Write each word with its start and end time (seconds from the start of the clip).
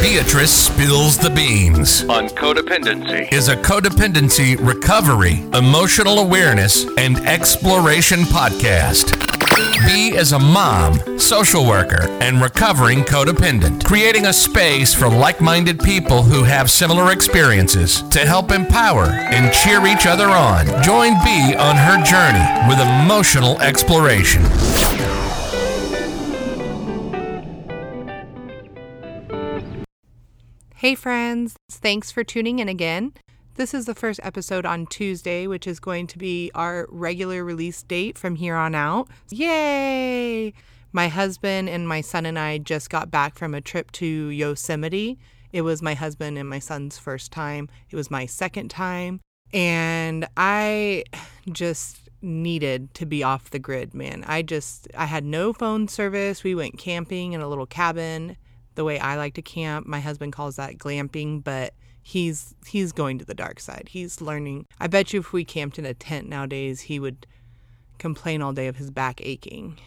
Beatrice 0.00 0.52
Spills 0.52 1.18
the 1.18 1.28
Beans 1.28 2.02
on 2.04 2.28
codependency. 2.28 3.32
is 3.32 3.48
a 3.48 3.56
codependency 3.56 4.56
recovery, 4.64 5.40
emotional 5.54 6.20
awareness, 6.20 6.86
and 6.96 7.18
exploration 7.26 8.20
podcast. 8.20 9.18
B 9.86 10.16
is 10.16 10.32
a 10.32 10.38
mom, 10.38 11.18
social 11.18 11.66
worker, 11.66 12.08
and 12.20 12.40
recovering 12.40 13.02
codependent, 13.02 13.84
creating 13.84 14.26
a 14.26 14.32
space 14.32 14.94
for 14.94 15.08
like 15.08 15.40
minded 15.40 15.80
people 15.80 16.22
who 16.22 16.44
have 16.44 16.70
similar 16.70 17.10
experiences 17.10 18.02
to 18.10 18.20
help 18.20 18.52
empower 18.52 19.06
and 19.06 19.52
cheer 19.52 19.84
each 19.84 20.06
other 20.06 20.28
on. 20.28 20.66
Join 20.82 21.14
B 21.24 21.56
on 21.56 21.76
her 21.76 22.02
journey 22.04 22.68
with 22.68 22.78
emotional 22.80 23.60
exploration. 23.60 24.42
Hey, 30.78 30.94
friends. 30.94 31.56
Thanks 31.68 32.12
for 32.12 32.22
tuning 32.22 32.60
in 32.60 32.68
again. 32.68 33.12
This 33.56 33.74
is 33.74 33.86
the 33.86 33.96
first 33.96 34.20
episode 34.22 34.64
on 34.64 34.86
Tuesday, 34.86 35.48
which 35.48 35.66
is 35.66 35.80
going 35.80 36.06
to 36.06 36.18
be 36.18 36.52
our 36.54 36.86
regular 36.88 37.42
release 37.42 37.82
date 37.82 38.16
from 38.16 38.36
here 38.36 38.54
on 38.54 38.76
out. 38.76 39.08
Yay! 39.30 40.52
My 40.92 41.08
husband 41.08 41.68
and 41.68 41.88
my 41.88 42.00
son 42.00 42.24
and 42.24 42.38
I 42.38 42.58
just 42.58 42.90
got 42.90 43.10
back 43.10 43.36
from 43.36 43.54
a 43.54 43.60
trip 43.60 43.90
to 43.94 44.06
Yosemite. 44.06 45.18
It 45.52 45.62
was 45.62 45.82
my 45.82 45.94
husband 45.94 46.38
and 46.38 46.48
my 46.48 46.60
son's 46.60 46.96
first 46.96 47.32
time, 47.32 47.68
it 47.90 47.96
was 47.96 48.08
my 48.08 48.24
second 48.26 48.68
time. 48.68 49.18
And 49.52 50.28
I 50.36 51.02
just 51.50 52.08
needed 52.22 52.94
to 52.94 53.04
be 53.04 53.24
off 53.24 53.50
the 53.50 53.58
grid, 53.58 53.94
man. 53.94 54.22
I 54.28 54.42
just, 54.42 54.86
I 54.96 55.06
had 55.06 55.24
no 55.24 55.52
phone 55.52 55.88
service. 55.88 56.44
We 56.44 56.54
went 56.54 56.78
camping 56.78 57.32
in 57.32 57.40
a 57.40 57.48
little 57.48 57.66
cabin 57.66 58.36
the 58.78 58.84
way 58.84 59.00
I 59.00 59.16
like 59.16 59.34
to 59.34 59.42
camp. 59.42 59.88
My 59.88 59.98
husband 59.98 60.32
calls 60.32 60.54
that 60.54 60.78
glamping, 60.78 61.42
but 61.42 61.74
he's 62.00 62.54
he's 62.64 62.92
going 62.92 63.18
to 63.18 63.24
the 63.24 63.34
dark 63.34 63.58
side. 63.58 63.88
He's 63.90 64.20
learning. 64.20 64.66
I 64.78 64.86
bet 64.86 65.12
you 65.12 65.18
if 65.18 65.32
we 65.32 65.44
camped 65.44 65.80
in 65.80 65.84
a 65.84 65.94
tent 65.94 66.28
nowadays, 66.28 66.82
he 66.82 67.00
would 67.00 67.26
complain 67.98 68.40
all 68.40 68.52
day 68.52 68.68
of 68.68 68.76
his 68.76 68.92
back 68.92 69.20
aching. 69.20 69.80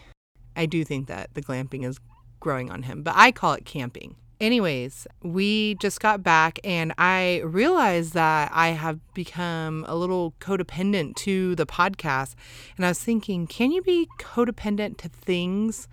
I 0.58 0.66
do 0.66 0.83
think 0.83 1.08
that 1.08 1.33
the 1.36 1.42
glamping 1.42 1.86
is 1.86 2.02
growing 2.42 2.70
on 2.70 2.83
him, 2.83 3.02
but 3.02 3.14
I 3.16 3.31
call 3.31 3.53
it 3.53 3.64
camping. 3.64 4.17
Anyways, 4.42 5.08
we 5.23 5.76
just 5.76 6.02
got 6.02 6.22
back 6.22 6.59
and 6.66 6.94
I 6.98 7.44
realized 7.45 8.14
that 8.16 8.52
I 8.53 8.70
have 8.70 9.00
become 9.14 9.86
a 9.88 9.95
little 9.95 10.33
codependent 10.42 11.16
to 11.17 11.55
the 11.55 11.66
podcast. 11.66 12.36
And 12.76 12.86
I 12.86 12.89
was 12.89 13.00
thinking, 13.00 13.48
can 13.48 13.72
you 13.72 13.81
be 13.81 14.09
codependent 14.20 14.98
to 14.98 15.08
things? 15.09 15.88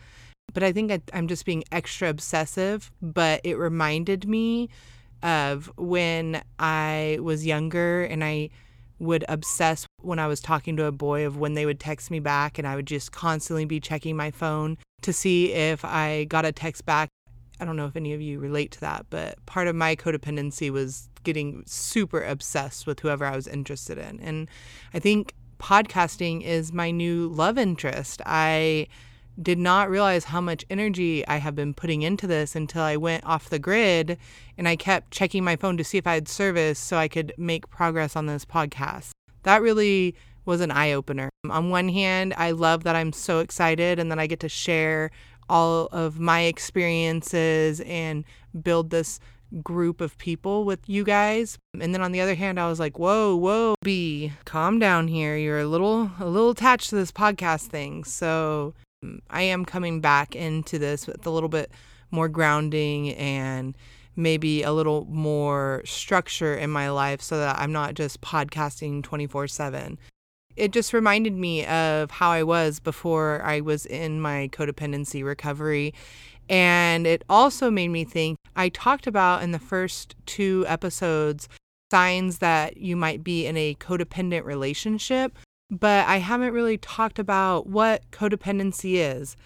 But 0.53 0.63
I 0.63 0.73
think 0.73 0.91
I, 0.91 1.01
I'm 1.13 1.29
just 1.29 1.45
being 1.45 1.65
extra 1.73 2.09
obsessive. 2.09 2.91
But 3.03 3.41
it 3.45 3.57
reminded 3.57 4.29
me 4.29 4.69
of 5.23 5.71
when 5.77 6.43
I 6.59 7.19
was 7.21 7.47
younger 7.47 8.05
and 8.05 8.23
I 8.23 8.51
would 9.01 9.25
obsess 9.29 9.87
when 10.01 10.19
I 10.19 10.27
was 10.27 10.41
talking 10.41 10.77
to 10.77 10.85
a 10.85 10.93
boy 10.93 11.25
of 11.27 11.37
when 11.37 11.55
they 11.55 11.67
would 11.67 11.79
text 11.79 12.11
me 12.11 12.19
back 12.19 12.59
and 12.59 12.67
I 12.67 12.75
would 12.75 12.87
just 12.87 13.13
constantly 13.13 13.65
be 13.65 13.81
checking 13.81 14.17
my 14.17 14.31
phone 14.31 14.77
to 15.03 15.13
see 15.13 15.53
if 15.53 15.85
I 15.85 16.25
got 16.25 16.45
a 16.45 16.53
text 16.53 16.85
back. 16.85 17.09
I 17.61 17.65
don't 17.65 17.77
know 17.77 17.87
if 17.87 17.97
any 17.97 18.13
of 18.13 18.21
you 18.21 18.39
relate 18.39 18.73
to 18.73 18.81
that, 18.81 19.07
but 19.11 19.45
part 19.47 19.69
of 19.69 19.75
my 19.75 19.97
codependency 19.97 20.71
was 20.71 21.09
getting 21.25 21.63
super 21.67 22.23
obsessed 22.23 22.87
with 22.87 23.01
whoever 23.01 23.25
I 23.25 23.35
was 23.35 23.47
interested 23.47 23.99
in. 23.99 24.21
And 24.21 24.49
I 24.95 24.99
think 24.99 25.35
podcasting 25.59 26.43
is 26.43 26.73
my 26.73 26.91
new 26.91 27.29
love 27.29 27.59
interest. 27.59 28.23
I 28.25 28.87
did 29.41 29.59
not 29.59 29.91
realize 29.91 30.25
how 30.25 30.41
much 30.41 30.65
energy 30.69 31.27
I 31.27 31.37
have 31.37 31.55
been 31.55 31.75
putting 31.75 32.03
into 32.03 32.27
this 32.27 32.57
until 32.57 32.83
I 32.83 32.97
went 32.97 33.25
off 33.25 33.51
the 33.51 33.59
grid 33.59 34.19
and 34.57 34.67
I 34.67 34.77
kept 34.77 35.13
checking 35.13 35.45
my 35.45 35.57
phone 35.57 35.77
to 35.77 35.85
see 35.85 35.99
if 35.99 36.07
I 36.07 36.15
had 36.15 36.29
service 36.29 36.79
so 36.79 36.97
I 36.97 37.09
could 37.09 37.33
make 37.39 37.71
progress 37.71 38.17
on 38.17 38.27
this 38.27 38.45
podcast. 38.45 39.11
That 39.45 39.63
really 39.63 40.15
was 40.45 40.61
an 40.61 40.71
eye 40.71 40.93
opener. 40.93 41.31
On 41.49 41.71
one 41.71 41.89
hand, 41.89 42.35
I 42.37 42.51
love 42.51 42.85
that 42.85 42.97
I'm 42.97 43.13
so 43.13 43.39
excited 43.41 43.99
and 43.99 44.11
that 44.11 44.19
I 44.19 44.27
get 44.27 44.41
to 44.41 44.49
share 44.49 45.11
all 45.49 45.87
of 45.93 46.19
my 46.19 46.43
experiences 46.43 47.81
and 47.83 48.25
build 48.63 48.91
this 48.91 49.21
group 49.63 50.01
of 50.01 50.19
people 50.19 50.65
with 50.65 50.89
you 50.89 51.05
guys. 51.05 51.57
And 51.81 51.95
then 51.95 52.03
on 52.03 52.13
the 52.13 52.21
other 52.21 52.35
hand, 52.35 52.61
I 52.61 52.69
was 52.69 52.79
like, 52.79 52.99
"Whoa, 52.99 53.35
whoa, 53.37 53.75
B, 53.83 54.33
calm 54.45 54.79
down 54.79 55.09
here. 55.09 55.37
You're 55.37 55.61
a 55.61 55.67
little 55.67 56.11
a 56.19 56.27
little 56.27 56.51
attached 56.51 56.91
to 56.91 56.97
this 56.97 57.13
podcast 57.13 57.69
thing." 57.69 58.05
So, 58.05 58.75
I 59.31 59.43
am 59.43 59.65
coming 59.65 60.01
back 60.01 60.35
into 60.35 60.79
this 60.79 61.07
with 61.07 61.27
a 61.27 61.31
little 61.31 61.49
bit 61.49 61.71
more 62.11 62.29
grounding 62.29 63.15
and 63.15 63.77
maybe 64.17 64.63
a 64.63 64.73
little 64.73 65.07
more 65.09 65.83
structure 65.85 66.57
in 66.57 66.71
my 66.71 66.91
life 66.91 67.23
so 67.23 67.39
that 67.39 67.59
I'm 67.59 67.73
not 67.73 67.95
just 67.95 68.21
podcasting 68.21 69.03
24 69.03 69.49
7. 69.49 69.99
It 70.57 70.73
just 70.73 70.93
reminded 70.93 71.35
me 71.35 71.65
of 71.67 72.11
how 72.11 72.31
I 72.31 72.43
was 72.43 72.81
before 72.81 73.41
I 73.45 73.61
was 73.61 73.87
in 73.87 74.21
my 74.21 74.49
codependency 74.53 75.25
recovery. 75.25 75.95
And 76.49 77.07
it 77.07 77.23
also 77.29 77.71
made 77.71 77.89
me 77.89 78.05
think 78.05 78.39
I 78.57 78.71
talked 78.71 79.07
about 79.07 79.43
in 79.45 79.53
the 79.53 79.59
first 79.61 80.17
two 80.27 80.65
episodes 80.67 81.49
signs 81.91 82.39
that 82.39 82.77
you 82.79 82.97
might 82.97 83.23
be 83.23 83.47
in 83.47 83.57
a 83.57 83.75
codependent 83.77 84.45
relationship 84.45 85.39
but 85.71 86.07
I 86.07 86.19
haven't 86.19 86.53
really 86.53 86.79
talked 86.79 87.19
about 87.19 87.67
what 87.67 88.11
codependency 88.11 88.95
is. 88.95 89.37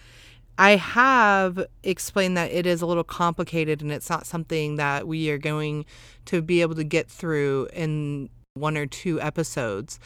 I 0.57 0.75
have 0.75 1.65
explained 1.83 2.37
that 2.37 2.51
it 2.51 2.65
is 2.65 2.81
a 2.81 2.85
little 2.85 3.03
complicated 3.03 3.81
and 3.81 3.91
it's 3.91 4.09
not 4.09 4.25
something 4.25 4.75
that 4.75 5.07
we 5.07 5.29
are 5.31 5.39
going 5.39 5.85
to 6.25 6.41
be 6.41 6.61
able 6.61 6.75
to 6.75 6.83
get 6.83 7.09
through 7.09 7.69
in 7.73 8.29
one 8.53 8.77
or 8.77 8.85
two 8.85 9.19
episodes. 9.19 9.99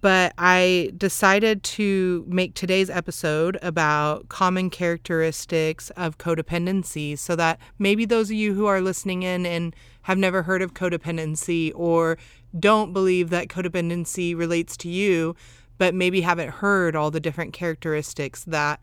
But 0.00 0.32
I 0.38 0.92
decided 0.96 1.64
to 1.64 2.24
make 2.28 2.54
today's 2.54 2.88
episode 2.88 3.58
about 3.62 4.28
common 4.28 4.70
characteristics 4.70 5.90
of 5.90 6.16
codependency 6.16 7.18
so 7.18 7.34
that 7.34 7.58
maybe 7.80 8.04
those 8.04 8.30
of 8.30 8.36
you 8.36 8.54
who 8.54 8.66
are 8.66 8.80
listening 8.80 9.24
in 9.24 9.44
and 9.44 9.74
have 10.02 10.18
never 10.18 10.44
heard 10.44 10.62
of 10.62 10.74
codependency 10.74 11.72
or 11.74 12.16
don't 12.58 12.92
believe 12.92 13.30
that 13.30 13.48
codependency 13.48 14.36
relates 14.36 14.76
to 14.78 14.88
you, 14.88 15.36
but 15.78 15.94
maybe 15.94 16.20
haven't 16.20 16.50
heard 16.50 16.96
all 16.96 17.10
the 17.10 17.20
different 17.20 17.52
characteristics 17.52 18.44
that 18.44 18.80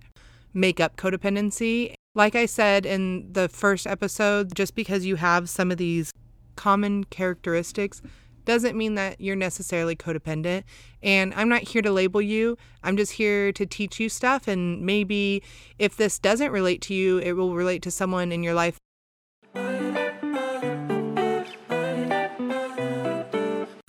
make 0.53 0.79
up 0.79 0.95
codependency. 0.95 1.93
Like 2.15 2.35
I 2.35 2.45
said 2.45 2.85
in 2.85 3.31
the 3.31 3.47
first 3.49 3.85
episode, 3.85 4.55
just 4.55 4.73
because 4.73 5.05
you 5.05 5.17
have 5.17 5.49
some 5.49 5.71
of 5.71 5.77
these 5.77 6.11
common 6.55 7.03
characteristics 7.05 8.01
doesn't 8.45 8.77
mean 8.77 8.95
that 8.95 9.19
you're 9.21 9.35
necessarily 9.35 9.95
codependent. 9.95 10.63
And 11.03 11.33
I'm 11.35 11.49
not 11.49 11.63
here 11.63 11.81
to 11.81 11.91
label 11.91 12.21
you. 12.21 12.57
I'm 12.81 12.97
just 12.97 13.11
here 13.11 13.51
to 13.51 13.65
teach 13.65 13.99
you 13.99 14.09
stuff. 14.09 14.47
And 14.47 14.81
maybe 14.83 15.43
if 15.77 15.97
this 15.97 16.17
doesn't 16.17 16.51
relate 16.51 16.81
to 16.83 16.93
you, 16.93 17.19
it 17.19 17.33
will 17.33 17.53
relate 17.53 17.81
to 17.83 17.91
someone 17.91 18.31
in 18.31 18.41
your 18.41 18.53
life. 18.53 18.77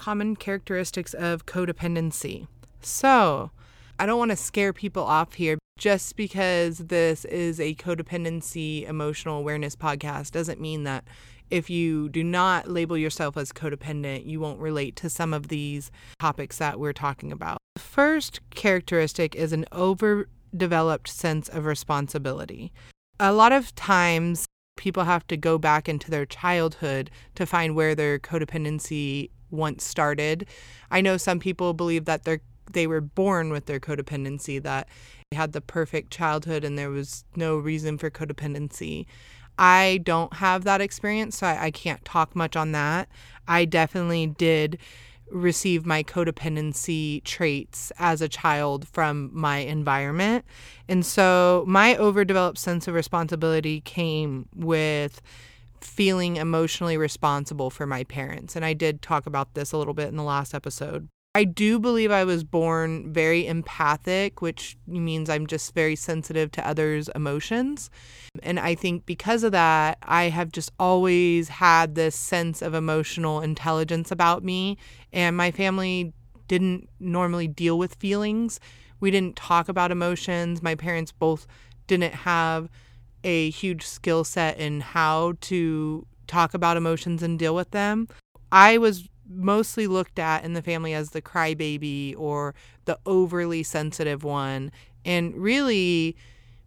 Common 0.08 0.36
characteristics 0.36 1.12
of 1.12 1.44
codependency. 1.44 2.46
So, 2.80 3.50
I 3.98 4.06
don't 4.06 4.18
want 4.18 4.30
to 4.30 4.38
scare 4.38 4.72
people 4.72 5.02
off 5.02 5.34
here. 5.34 5.58
Just 5.78 6.16
because 6.16 6.78
this 6.78 7.26
is 7.26 7.60
a 7.60 7.74
codependency 7.74 8.88
emotional 8.88 9.38
awareness 9.38 9.76
podcast 9.76 10.30
doesn't 10.30 10.62
mean 10.62 10.84
that 10.84 11.04
if 11.50 11.68
you 11.68 12.08
do 12.08 12.24
not 12.24 12.70
label 12.70 12.96
yourself 12.96 13.36
as 13.36 13.52
codependent, 13.52 14.24
you 14.24 14.40
won't 14.40 14.60
relate 14.60 14.96
to 14.96 15.10
some 15.10 15.34
of 15.34 15.48
these 15.48 15.90
topics 16.18 16.56
that 16.56 16.80
we're 16.80 16.94
talking 16.94 17.30
about. 17.30 17.58
The 17.74 17.82
first 17.82 18.40
characteristic 18.48 19.34
is 19.34 19.52
an 19.52 19.66
overdeveloped 19.72 21.08
sense 21.08 21.50
of 21.50 21.66
responsibility. 21.66 22.72
A 23.20 23.34
lot 23.34 23.52
of 23.52 23.74
times, 23.74 24.46
people 24.78 25.04
have 25.04 25.26
to 25.26 25.36
go 25.36 25.58
back 25.58 25.86
into 25.86 26.10
their 26.10 26.24
childhood 26.24 27.10
to 27.34 27.44
find 27.44 27.74
where 27.74 27.94
their 27.94 28.18
codependency 28.18 29.28
once 29.50 29.84
started. 29.84 30.46
I 30.90 31.00
know 31.00 31.16
some 31.16 31.38
people 31.38 31.74
believe 31.74 32.04
that 32.06 32.24
their 32.24 32.40
they 32.72 32.86
were 32.86 33.00
born 33.00 33.50
with 33.50 33.66
their 33.66 33.80
codependency, 33.80 34.62
that 34.62 34.88
they 35.30 35.36
had 35.36 35.52
the 35.52 35.60
perfect 35.60 36.10
childhood 36.10 36.64
and 36.64 36.78
there 36.78 36.90
was 36.90 37.24
no 37.34 37.56
reason 37.56 37.96
for 37.96 38.10
codependency. 38.10 39.06
I 39.58 40.00
don't 40.04 40.34
have 40.34 40.64
that 40.64 40.80
experience, 40.80 41.38
so 41.38 41.46
I, 41.46 41.64
I 41.64 41.70
can't 41.70 42.04
talk 42.04 42.36
much 42.36 42.56
on 42.56 42.72
that. 42.72 43.08
I 43.48 43.64
definitely 43.64 44.26
did 44.26 44.78
receive 45.30 45.84
my 45.84 46.02
codependency 46.02 47.22
traits 47.24 47.92
as 47.98 48.22
a 48.22 48.28
child 48.28 48.88
from 48.88 49.30
my 49.32 49.58
environment. 49.58 50.44
And 50.88 51.04
so 51.04 51.64
my 51.66 51.96
overdeveloped 51.96 52.58
sense 52.58 52.88
of 52.88 52.94
responsibility 52.94 53.80
came 53.80 54.48
with 54.54 55.20
feeling 55.84 56.36
emotionally 56.36 56.96
responsible 56.96 57.70
for 57.70 57.86
my 57.86 58.04
parents. 58.04 58.56
And 58.56 58.64
I 58.64 58.72
did 58.72 59.02
talk 59.02 59.26
about 59.26 59.54
this 59.54 59.72
a 59.72 59.78
little 59.78 59.94
bit 59.94 60.08
in 60.08 60.16
the 60.16 60.22
last 60.22 60.54
episode. 60.54 61.08
I 61.34 61.44
do 61.44 61.78
believe 61.78 62.10
I 62.10 62.24
was 62.24 62.42
born 62.42 63.12
very 63.12 63.46
empathic, 63.46 64.42
which 64.42 64.76
means 64.86 65.30
I'm 65.30 65.46
just 65.46 65.74
very 65.74 65.94
sensitive 65.94 66.50
to 66.52 66.66
others' 66.66 67.08
emotions. 67.14 67.90
And 68.42 68.58
I 68.58 68.74
think 68.74 69.06
because 69.06 69.44
of 69.44 69.52
that, 69.52 69.98
I 70.02 70.24
have 70.30 70.50
just 70.50 70.72
always 70.80 71.48
had 71.48 71.94
this 71.94 72.16
sense 72.16 72.60
of 72.62 72.74
emotional 72.74 73.40
intelligence 73.40 74.10
about 74.10 74.42
me. 74.42 74.78
And 75.12 75.36
my 75.36 75.50
family 75.50 76.12
didn't 76.48 76.88
normally 76.98 77.46
deal 77.46 77.78
with 77.78 77.94
feelings. 77.96 78.58
We 78.98 79.10
didn't 79.10 79.36
talk 79.36 79.68
about 79.68 79.92
emotions. 79.92 80.62
My 80.62 80.74
parents 80.74 81.12
both 81.12 81.46
didn't 81.86 82.14
have 82.14 82.68
a 83.24 83.50
huge 83.50 83.84
skill 83.84 84.24
set 84.24 84.58
in 84.58 84.80
how 84.80 85.34
to 85.42 86.06
talk 86.26 86.54
about 86.54 86.76
emotions 86.76 87.22
and 87.22 87.38
deal 87.38 87.54
with 87.54 87.70
them. 87.70 88.08
I 88.52 88.78
was 88.78 89.08
mostly 89.28 89.86
looked 89.86 90.18
at 90.18 90.44
in 90.44 90.54
the 90.54 90.62
family 90.62 90.94
as 90.94 91.10
the 91.10 91.22
crybaby 91.22 92.14
or 92.16 92.54
the 92.86 92.98
overly 93.06 93.62
sensitive 93.62 94.24
one. 94.24 94.70
And 95.04 95.34
really, 95.36 96.16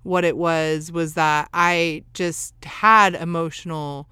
what 0.04 0.24
it 0.24 0.38
was 0.38 0.92
was 0.92 1.14
that 1.14 1.50
I 1.54 2.04
just 2.14 2.54
had 2.64 3.16
emotional 3.16 4.10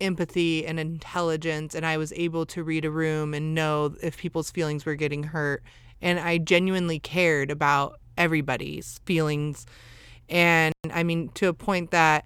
empathy 0.00 0.66
and 0.66 0.80
intelligence, 0.80 1.74
and 1.74 1.86
I 1.86 1.96
was 1.96 2.12
able 2.14 2.44
to 2.46 2.64
read 2.64 2.84
a 2.84 2.90
room 2.90 3.34
and 3.34 3.54
know 3.54 3.94
if 4.02 4.18
people's 4.18 4.50
feelings 4.50 4.84
were 4.84 4.96
getting 4.96 5.22
hurt. 5.22 5.62
And 6.00 6.18
I 6.18 6.38
genuinely 6.38 6.98
cared 6.98 7.50
about 7.50 8.00
everybody's 8.18 9.00
feelings. 9.04 9.66
And 10.32 10.74
I 10.90 11.04
mean, 11.04 11.28
to 11.34 11.46
a 11.46 11.54
point 11.54 11.92
that 11.92 12.24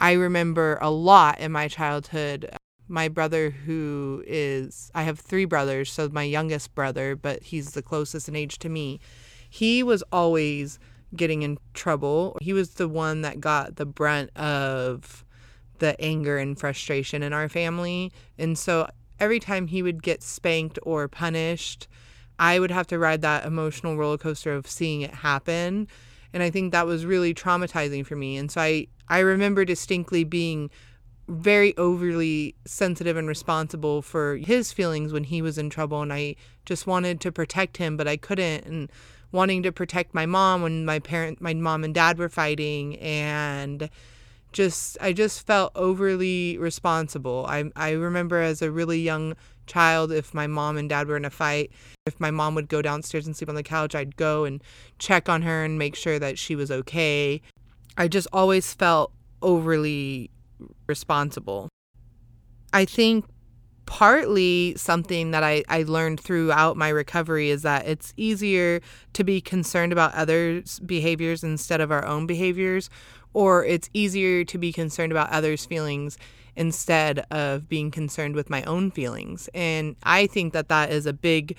I 0.00 0.12
remember 0.12 0.78
a 0.80 0.90
lot 0.90 1.38
in 1.38 1.52
my 1.52 1.68
childhood 1.68 2.50
my 2.88 3.08
brother 3.08 3.50
who 3.50 4.22
is 4.26 4.90
I 4.94 5.04
have 5.04 5.18
three 5.18 5.46
brothers, 5.46 5.90
so 5.90 6.08
my 6.10 6.24
youngest 6.24 6.74
brother, 6.74 7.16
but 7.16 7.42
he's 7.42 7.72
the 7.72 7.82
closest 7.82 8.28
in 8.28 8.36
age 8.36 8.58
to 8.60 8.68
me. 8.68 9.00
He 9.48 9.82
was 9.82 10.02
always 10.12 10.78
getting 11.16 11.42
in 11.42 11.58
trouble. 11.74 12.36
He 12.40 12.52
was 12.52 12.74
the 12.74 12.88
one 12.88 13.22
that 13.22 13.40
got 13.40 13.76
the 13.76 13.86
brunt 13.86 14.34
of 14.36 15.24
the 15.78 15.98
anger 16.00 16.38
and 16.38 16.58
frustration 16.58 17.22
in 17.22 17.32
our 17.32 17.48
family. 17.48 18.12
And 18.38 18.58
so 18.58 18.88
every 19.18 19.40
time 19.40 19.66
he 19.66 19.82
would 19.82 20.02
get 20.02 20.22
spanked 20.22 20.78
or 20.82 21.08
punished, 21.08 21.88
I 22.38 22.58
would 22.58 22.70
have 22.70 22.86
to 22.88 22.98
ride 22.98 23.22
that 23.22 23.46
emotional 23.46 23.96
roller 23.96 24.18
coaster 24.18 24.52
of 24.52 24.66
seeing 24.66 25.00
it 25.00 25.14
happen. 25.14 25.88
And 26.32 26.42
I 26.42 26.50
think 26.50 26.72
that 26.72 26.86
was 26.86 27.04
really 27.04 27.34
traumatizing 27.34 28.06
for 28.06 28.16
me. 28.16 28.36
And 28.36 28.50
so 28.50 28.60
I, 28.60 28.86
I 29.08 29.20
remember 29.20 29.64
distinctly 29.64 30.24
being 30.24 30.70
very 31.28 31.76
overly 31.76 32.54
sensitive 32.64 33.16
and 33.16 33.28
responsible 33.28 34.02
for 34.02 34.36
his 34.36 34.72
feelings 34.72 35.12
when 35.12 35.24
he 35.24 35.40
was 35.40 35.56
in 35.56 35.70
trouble 35.70 36.02
and 36.02 36.12
I 36.12 36.34
just 36.66 36.86
wanted 36.86 37.20
to 37.20 37.32
protect 37.32 37.76
him 37.76 37.96
but 37.96 38.08
I 38.08 38.16
couldn't 38.16 38.66
and 38.66 38.90
wanting 39.30 39.62
to 39.62 39.72
protect 39.72 40.14
my 40.14 40.26
mom 40.26 40.62
when 40.62 40.84
my 40.84 40.98
parent 40.98 41.40
my 41.40 41.54
mom 41.54 41.84
and 41.84 41.94
dad 41.94 42.18
were 42.18 42.28
fighting 42.28 42.96
and 42.98 43.88
just 44.52 44.98
I 45.00 45.12
just 45.12 45.46
felt 45.46 45.72
overly 45.74 46.58
responsible. 46.58 47.46
I 47.48 47.64
I 47.74 47.92
remember 47.92 48.40
as 48.40 48.60
a 48.60 48.70
really 48.70 49.00
young 49.00 49.34
child 49.66 50.12
if 50.12 50.34
my 50.34 50.46
mom 50.46 50.76
and 50.76 50.88
dad 50.88 51.08
were 51.08 51.16
in 51.16 51.24
a 51.24 51.30
fight, 51.30 51.70
if 52.06 52.18
my 52.20 52.30
mom 52.30 52.54
would 52.54 52.68
go 52.68 52.82
downstairs 52.82 53.26
and 53.26 53.36
sleep 53.36 53.48
on 53.48 53.54
the 53.54 53.62
couch, 53.62 53.94
I'd 53.94 54.16
go 54.16 54.44
and 54.44 54.62
check 54.98 55.28
on 55.28 55.42
her 55.42 55.64
and 55.64 55.78
make 55.78 55.94
sure 55.94 56.18
that 56.18 56.38
she 56.38 56.54
was 56.54 56.70
okay. 56.70 57.40
I 57.96 58.08
just 58.08 58.28
always 58.32 58.72
felt 58.74 59.12
overly 59.42 60.30
responsible. 60.86 61.68
I 62.72 62.84
think 62.84 63.26
partly 63.86 64.74
something 64.76 65.32
that 65.32 65.42
I, 65.42 65.64
I 65.68 65.82
learned 65.82 66.20
throughout 66.20 66.76
my 66.76 66.88
recovery 66.88 67.50
is 67.50 67.62
that 67.62 67.86
it's 67.86 68.14
easier 68.16 68.80
to 69.12 69.24
be 69.24 69.40
concerned 69.40 69.92
about 69.92 70.14
others' 70.14 70.80
behaviors 70.80 71.44
instead 71.44 71.80
of 71.80 71.90
our 71.90 72.04
own 72.06 72.26
behaviors, 72.26 72.88
or 73.34 73.64
it's 73.64 73.90
easier 73.92 74.44
to 74.44 74.58
be 74.58 74.72
concerned 74.72 75.12
about 75.12 75.30
others' 75.30 75.66
feelings 75.66 76.16
instead 76.56 77.20
of 77.30 77.68
being 77.68 77.90
concerned 77.90 78.34
with 78.34 78.50
my 78.50 78.62
own 78.64 78.90
feelings. 78.90 79.48
And 79.54 79.96
I 80.02 80.26
think 80.26 80.52
that 80.52 80.68
that 80.68 80.90
is 80.90 81.06
a 81.06 81.12
big 81.12 81.58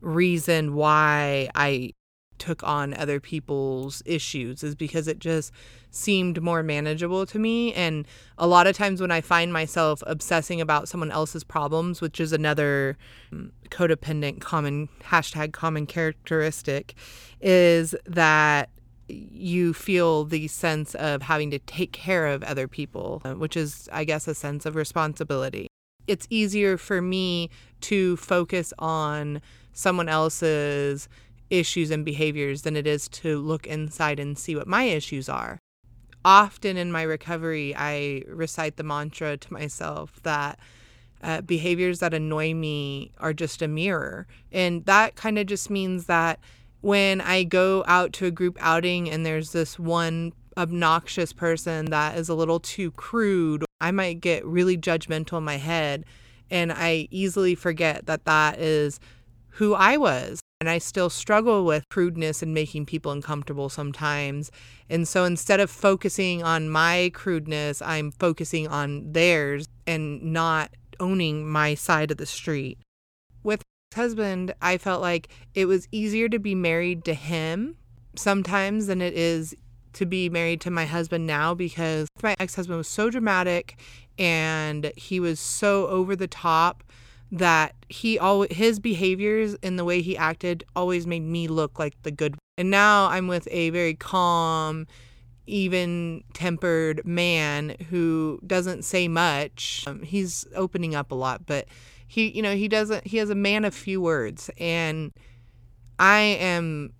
reason 0.00 0.74
why 0.74 1.50
I 1.54 1.92
took 2.40 2.64
on 2.64 2.94
other 2.94 3.20
people's 3.20 4.02
issues 4.06 4.64
is 4.64 4.74
because 4.74 5.06
it 5.06 5.18
just 5.18 5.52
seemed 5.90 6.42
more 6.42 6.62
manageable 6.62 7.26
to 7.26 7.38
me. 7.38 7.72
And 7.74 8.06
a 8.38 8.46
lot 8.46 8.66
of 8.66 8.76
times 8.76 9.00
when 9.00 9.10
I 9.10 9.20
find 9.20 9.52
myself 9.52 10.02
obsessing 10.06 10.60
about 10.60 10.88
someone 10.88 11.10
else's 11.10 11.44
problems, 11.44 12.00
which 12.00 12.18
is 12.18 12.32
another 12.32 12.96
um, 13.30 13.52
codependent 13.68 14.40
common 14.40 14.88
hashtag 15.04 15.52
common 15.52 15.86
characteristic, 15.86 16.94
is 17.40 17.94
that 18.06 18.70
you 19.12 19.72
feel 19.72 20.24
the 20.24 20.48
sense 20.48 20.94
of 20.94 21.22
having 21.22 21.50
to 21.50 21.58
take 21.60 21.92
care 21.92 22.26
of 22.26 22.42
other 22.42 22.68
people, 22.68 23.22
uh, 23.24 23.34
which 23.34 23.56
is, 23.56 23.88
I 23.92 24.04
guess, 24.04 24.28
a 24.28 24.34
sense 24.34 24.66
of 24.66 24.74
responsibility. 24.74 25.66
It's 26.06 26.26
easier 26.30 26.76
for 26.76 27.00
me 27.00 27.50
to 27.82 28.16
focus 28.16 28.72
on 28.78 29.40
someone 29.72 30.08
else's 30.08 31.08
issues 31.50 31.90
and 31.90 32.04
behaviors 32.04 32.62
than 32.62 32.76
it 32.76 32.86
is 32.86 33.08
to 33.08 33.38
look 33.38 33.66
inside 33.66 34.20
and 34.20 34.38
see 34.38 34.54
what 34.56 34.66
my 34.66 34.84
issues 34.84 35.28
are. 35.28 35.58
Often 36.24 36.76
in 36.76 36.92
my 36.92 37.02
recovery, 37.02 37.74
I 37.76 38.24
recite 38.28 38.76
the 38.76 38.82
mantra 38.82 39.36
to 39.36 39.52
myself 39.52 40.22
that 40.22 40.58
uh, 41.22 41.40
behaviors 41.42 42.00
that 42.00 42.14
annoy 42.14 42.54
me 42.54 43.12
are 43.18 43.32
just 43.32 43.62
a 43.62 43.68
mirror. 43.68 44.26
And 44.52 44.84
that 44.86 45.16
kind 45.16 45.38
of 45.38 45.46
just 45.46 45.70
means 45.70 46.06
that 46.06 46.40
when 46.80 47.20
I 47.20 47.44
go 47.44 47.84
out 47.86 48.12
to 48.14 48.26
a 48.26 48.30
group 48.30 48.56
outing 48.60 49.10
and 49.10 49.24
there's 49.24 49.52
this 49.52 49.78
one 49.78 50.32
obnoxious 50.56 51.32
person 51.32 51.86
that 51.86 52.16
is 52.16 52.28
a 52.28 52.34
little 52.34 52.60
too 52.60 52.90
crude, 52.92 53.64
I 53.80 53.90
might 53.90 54.20
get 54.20 54.44
really 54.44 54.76
judgmental 54.76 55.38
in 55.38 55.44
my 55.44 55.56
head. 55.56 56.04
And 56.50 56.72
I 56.72 57.06
easily 57.10 57.54
forget 57.54 58.06
that 58.06 58.24
that 58.24 58.58
is 58.58 58.98
who 59.50 59.74
I 59.74 59.96
was. 59.96 60.40
And 60.60 60.68
I 60.68 60.78
still 60.78 61.08
struggle 61.08 61.64
with 61.64 61.88
crudeness 61.90 62.42
and 62.42 62.52
making 62.52 62.84
people 62.84 63.12
uncomfortable 63.12 63.68
sometimes. 63.70 64.50
And 64.90 65.08
so 65.08 65.24
instead 65.24 65.60
of 65.60 65.70
focusing 65.70 66.42
on 66.42 66.68
my 66.68 67.10
crudeness, 67.14 67.80
I'm 67.80 68.10
focusing 68.10 68.68
on 68.68 69.12
theirs 69.12 69.68
and 69.86 70.22
not 70.22 70.70
owning 70.98 71.48
my 71.48 71.74
side 71.74 72.10
of 72.10 72.18
the 72.18 72.26
street. 72.26 72.78
Husband, 73.94 74.54
I 74.62 74.78
felt 74.78 75.02
like 75.02 75.28
it 75.54 75.66
was 75.66 75.88
easier 75.90 76.28
to 76.28 76.38
be 76.38 76.54
married 76.54 77.04
to 77.06 77.14
him 77.14 77.76
sometimes 78.14 78.86
than 78.86 79.02
it 79.02 79.14
is 79.14 79.54
to 79.94 80.06
be 80.06 80.28
married 80.28 80.60
to 80.60 80.70
my 80.70 80.86
husband 80.86 81.26
now 81.26 81.54
because 81.54 82.06
my 82.22 82.36
ex 82.38 82.54
husband 82.54 82.78
was 82.78 82.86
so 82.86 83.10
dramatic 83.10 83.80
and 84.16 84.92
he 84.96 85.18
was 85.18 85.40
so 85.40 85.88
over 85.88 86.14
the 86.14 86.28
top 86.28 86.84
that 87.32 87.74
he 87.88 88.16
always 88.16 88.52
his 88.52 88.78
behaviors 88.78 89.56
and 89.62 89.76
the 89.76 89.84
way 89.84 90.00
he 90.00 90.16
acted 90.16 90.62
always 90.76 91.04
made 91.04 91.22
me 91.22 91.48
look 91.48 91.78
like 91.78 92.00
the 92.02 92.10
good 92.12 92.36
and 92.58 92.70
now 92.70 93.06
i'm 93.06 93.26
with 93.26 93.48
a 93.50 93.70
very 93.70 93.94
calm 93.94 94.86
even 95.46 96.22
tempered 96.32 97.04
man 97.04 97.74
who 97.90 98.38
doesn't 98.46 98.84
say 98.84 99.08
much. 99.08 99.82
Um, 99.86 100.02
he's 100.02 100.46
opening 100.54 100.94
up 100.94 101.10
a 101.10 101.14
lot 101.14 101.44
but 101.46 101.66
he 102.10 102.28
you 102.30 102.42
know 102.42 102.56
he 102.56 102.66
doesn't 102.66 103.06
he 103.06 103.18
has 103.18 103.30
a 103.30 103.34
man 103.36 103.64
of 103.64 103.72
few 103.72 104.00
words 104.00 104.50
and 104.58 105.12
i 106.00 106.18
am 106.18 106.92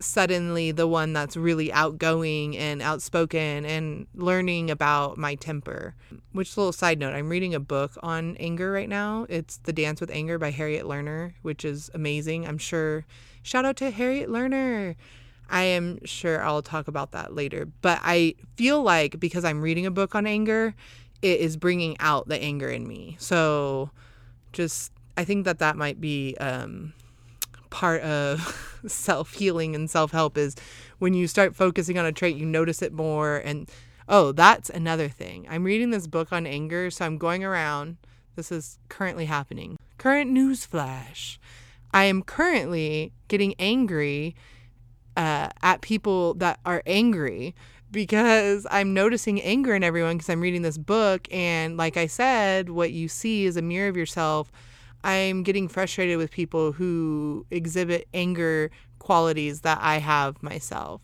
suddenly 0.00 0.70
the 0.70 0.86
one 0.86 1.12
that's 1.12 1.36
really 1.36 1.72
outgoing 1.72 2.56
and 2.56 2.82
outspoken 2.82 3.64
and 3.66 4.06
learning 4.14 4.70
about 4.70 5.18
my 5.18 5.34
temper. 5.34 5.94
Which 6.32 6.56
little 6.56 6.72
side 6.72 6.98
note, 6.98 7.12
I'm 7.12 7.28
reading 7.28 7.54
a 7.54 7.60
book 7.60 7.92
on 8.02 8.36
anger 8.38 8.72
right 8.72 8.88
now. 8.88 9.26
It's 9.28 9.58
The 9.58 9.74
Dance 9.74 10.00
with 10.00 10.10
Anger 10.10 10.38
by 10.38 10.50
Harriet 10.50 10.86
Lerner, 10.86 11.34
which 11.42 11.66
is 11.66 11.90
amazing. 11.92 12.46
I'm 12.46 12.56
sure 12.56 13.04
shout 13.42 13.66
out 13.66 13.76
to 13.76 13.90
Harriet 13.90 14.30
Lerner. 14.30 14.96
I 15.50 15.64
am 15.64 16.04
sure 16.06 16.42
I'll 16.42 16.62
talk 16.62 16.88
about 16.88 17.12
that 17.12 17.34
later, 17.34 17.68
but 17.82 18.00
I 18.02 18.36
feel 18.56 18.82
like 18.82 19.20
because 19.20 19.44
I'm 19.44 19.60
reading 19.60 19.84
a 19.84 19.90
book 19.90 20.14
on 20.14 20.26
anger, 20.26 20.74
it 21.20 21.40
is 21.40 21.58
bringing 21.58 21.96
out 22.00 22.28
the 22.28 22.40
anger 22.40 22.70
in 22.70 22.88
me. 22.88 23.16
So 23.18 23.90
just 24.52 24.92
I 25.16 25.24
think 25.24 25.44
that 25.44 25.58
that 25.58 25.76
might 25.76 26.00
be 26.00 26.36
um 26.38 26.92
part 27.70 28.02
of 28.02 28.82
self 28.86 29.34
healing 29.34 29.74
and 29.74 29.88
self 29.88 30.10
help 30.10 30.36
is 30.36 30.56
when 30.98 31.14
you 31.14 31.26
start 31.26 31.56
focusing 31.56 31.98
on 31.98 32.04
a 32.04 32.12
trait, 32.12 32.36
you 32.36 32.44
notice 32.44 32.82
it 32.82 32.92
more. 32.92 33.38
And 33.38 33.70
oh, 34.08 34.32
that's 34.32 34.68
another 34.68 35.08
thing. 35.08 35.46
I'm 35.48 35.64
reading 35.64 35.90
this 35.90 36.06
book 36.06 36.32
on 36.32 36.46
anger, 36.46 36.90
so 36.90 37.06
I'm 37.06 37.16
going 37.16 37.44
around. 37.44 37.96
This 38.36 38.52
is 38.52 38.78
currently 38.88 39.26
happening. 39.26 39.76
Current 39.98 40.30
news 40.30 40.64
flash. 40.64 41.38
I 41.92 42.04
am 42.04 42.22
currently 42.22 43.12
getting 43.28 43.54
angry 43.58 44.36
uh, 45.16 45.48
at 45.62 45.80
people 45.80 46.34
that 46.34 46.60
are 46.64 46.82
angry 46.86 47.54
because 47.90 48.66
I'm 48.70 48.94
noticing 48.94 49.40
anger 49.42 49.74
in 49.74 49.82
everyone 49.82 50.16
because 50.16 50.30
I'm 50.30 50.40
reading 50.40 50.62
this 50.62 50.78
book. 50.78 51.26
And 51.32 51.76
like 51.76 51.96
I 51.96 52.06
said, 52.06 52.70
what 52.70 52.92
you 52.92 53.08
see 53.08 53.44
is 53.46 53.56
a 53.56 53.62
mirror 53.62 53.88
of 53.88 53.96
yourself. 53.96 54.52
I'm 55.02 55.42
getting 55.42 55.68
frustrated 55.68 56.18
with 56.18 56.30
people 56.30 56.72
who 56.72 57.46
exhibit 57.50 58.06
anger 58.12 58.70
qualities 58.98 59.62
that 59.62 59.78
I 59.80 59.98
have 59.98 60.42
myself. 60.42 61.00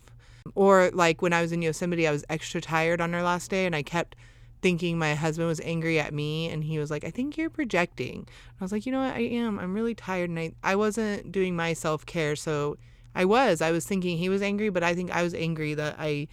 Or 0.55 0.91
like 0.93 1.21
when 1.21 1.33
I 1.33 1.41
was 1.41 1.51
in 1.51 1.61
Yosemite, 1.61 2.07
I 2.07 2.11
was 2.11 2.23
extra 2.29 2.61
tired 2.61 3.01
on 3.01 3.13
our 3.13 3.23
last 3.23 3.49
day 3.49 3.65
and 3.65 3.75
I 3.75 3.81
kept 3.81 4.15
thinking 4.61 4.97
my 4.97 5.13
husband 5.13 5.47
was 5.47 5.59
angry 5.61 5.99
at 5.99 6.13
me 6.13 6.49
and 6.49 6.63
he 6.63 6.79
was 6.79 6.89
like, 6.89 7.03
I 7.03 7.11
think 7.11 7.37
you're 7.37 7.49
projecting. 7.49 8.27
I 8.59 8.63
was 8.63 8.71
like, 8.71 8.85
you 8.85 8.91
know 8.91 9.01
what? 9.01 9.15
I 9.15 9.21
am. 9.21 9.59
I'm 9.59 9.73
really 9.73 9.95
tired 9.95 10.29
and 10.29 10.39
I, 10.39 10.53
I 10.63 10.75
wasn't 10.75 11.31
doing 11.31 11.55
my 11.55 11.73
self 11.73 12.05
care. 12.05 12.35
So 12.35 12.77
I 13.13 13.25
was. 13.25 13.61
I 13.61 13.71
was 13.71 13.85
thinking 13.85 14.17
he 14.17 14.29
was 14.29 14.41
angry, 14.41 14.69
but 14.69 14.83
I 14.83 14.93
think 14.93 15.11
I 15.11 15.23
was 15.23 15.33
angry 15.33 15.73
that 15.73 15.95
I 15.99 16.27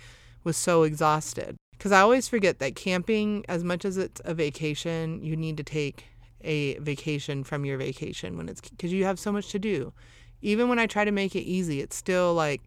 was 0.44 0.56
so 0.56 0.82
exhausted. 0.82 1.56
Because 1.72 1.92
I 1.92 2.00
always 2.00 2.28
forget 2.28 2.60
that 2.60 2.76
camping, 2.76 3.44
as 3.48 3.64
much 3.64 3.84
as 3.84 3.96
it's 3.96 4.20
a 4.24 4.34
vacation, 4.34 5.22
you 5.22 5.36
need 5.36 5.56
to 5.56 5.64
take 5.64 6.04
a 6.42 6.78
vacation 6.78 7.42
from 7.42 7.64
your 7.64 7.78
vacation 7.78 8.36
when 8.36 8.48
it's 8.48 8.60
because 8.60 8.92
you 8.92 9.04
have 9.04 9.18
so 9.18 9.32
much 9.32 9.50
to 9.50 9.58
do. 9.58 9.92
Even 10.42 10.68
when 10.68 10.78
I 10.78 10.86
try 10.86 11.04
to 11.04 11.10
make 11.10 11.34
it 11.34 11.40
easy, 11.40 11.80
it's 11.80 11.96
still 11.96 12.34
like, 12.34 12.62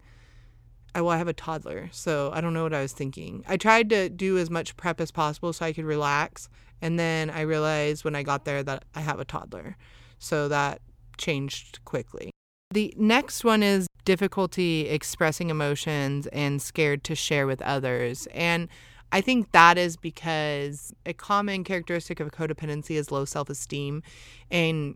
I, 0.95 1.01
well, 1.01 1.11
I 1.11 1.17
have 1.17 1.27
a 1.27 1.33
toddler, 1.33 1.89
so 1.91 2.31
I 2.33 2.41
don't 2.41 2.53
know 2.53 2.63
what 2.63 2.73
I 2.73 2.81
was 2.81 2.93
thinking. 2.93 3.43
I 3.47 3.55
tried 3.57 3.89
to 3.91 4.09
do 4.09 4.37
as 4.37 4.49
much 4.49 4.75
prep 4.77 4.99
as 4.99 5.11
possible 5.11 5.53
so 5.53 5.65
I 5.65 5.73
could 5.73 5.85
relax. 5.85 6.49
And 6.81 6.99
then 6.99 7.29
I 7.29 7.41
realized 7.41 8.03
when 8.03 8.15
I 8.15 8.23
got 8.23 8.45
there 8.45 8.63
that 8.63 8.85
I 8.95 9.01
have 9.01 9.19
a 9.19 9.25
toddler. 9.25 9.77
So 10.19 10.47
that 10.47 10.81
changed 11.17 11.83
quickly. 11.85 12.31
The 12.71 12.93
next 12.97 13.43
one 13.43 13.63
is 13.63 13.87
difficulty 14.03 14.87
expressing 14.87 15.49
emotions 15.49 16.27
and 16.27 16.61
scared 16.61 17.03
to 17.05 17.15
share 17.15 17.47
with 17.47 17.61
others. 17.61 18.27
And 18.33 18.67
I 19.11 19.21
think 19.21 19.51
that 19.53 19.77
is 19.77 19.95
because 19.95 20.93
a 21.05 21.13
common 21.13 21.63
characteristic 21.63 22.19
of 22.19 22.31
codependency 22.31 22.91
is 22.91 23.11
low 23.11 23.25
self 23.25 23.49
esteem. 23.49 24.03
And 24.51 24.95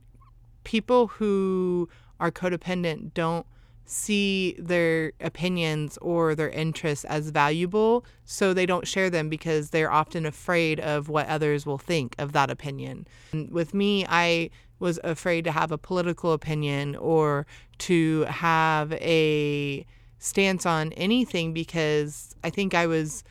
people 0.63 1.07
who 1.07 1.87
are 2.19 2.31
codependent 2.31 3.13
don't 3.13 3.45
see 3.85 4.55
their 4.59 5.11
opinions 5.19 5.97
or 6.01 6.35
their 6.35 6.49
interests 6.49 7.03
as 7.05 7.29
valuable, 7.29 8.05
so 8.25 8.53
they 8.53 8.65
don't 8.65 8.87
share 8.87 9.09
them 9.09 9.27
because 9.27 9.69
they're 9.69 9.91
often 9.91 10.25
afraid 10.25 10.79
of 10.79 11.09
what 11.09 11.27
others 11.27 11.65
will 11.65 11.77
think 11.77 12.15
of 12.17 12.31
that 12.33 12.49
opinion. 12.49 13.07
And 13.31 13.51
with 13.51 13.73
me, 13.73 14.05
I 14.07 14.49
was 14.81 14.99
afraid 15.03 15.45
to 15.45 15.51
have 15.51 15.71
a 15.71 15.77
political 15.77 16.33
opinion 16.33 16.95
or 16.97 17.45
to 17.79 18.23
have 18.25 18.91
a 18.93 19.85
stance 20.19 20.65
on 20.65 20.91
anything 20.93 21.53
because 21.53 22.35
I 22.43 22.49
think 22.49 22.73
I 22.73 22.87
was 22.87 23.23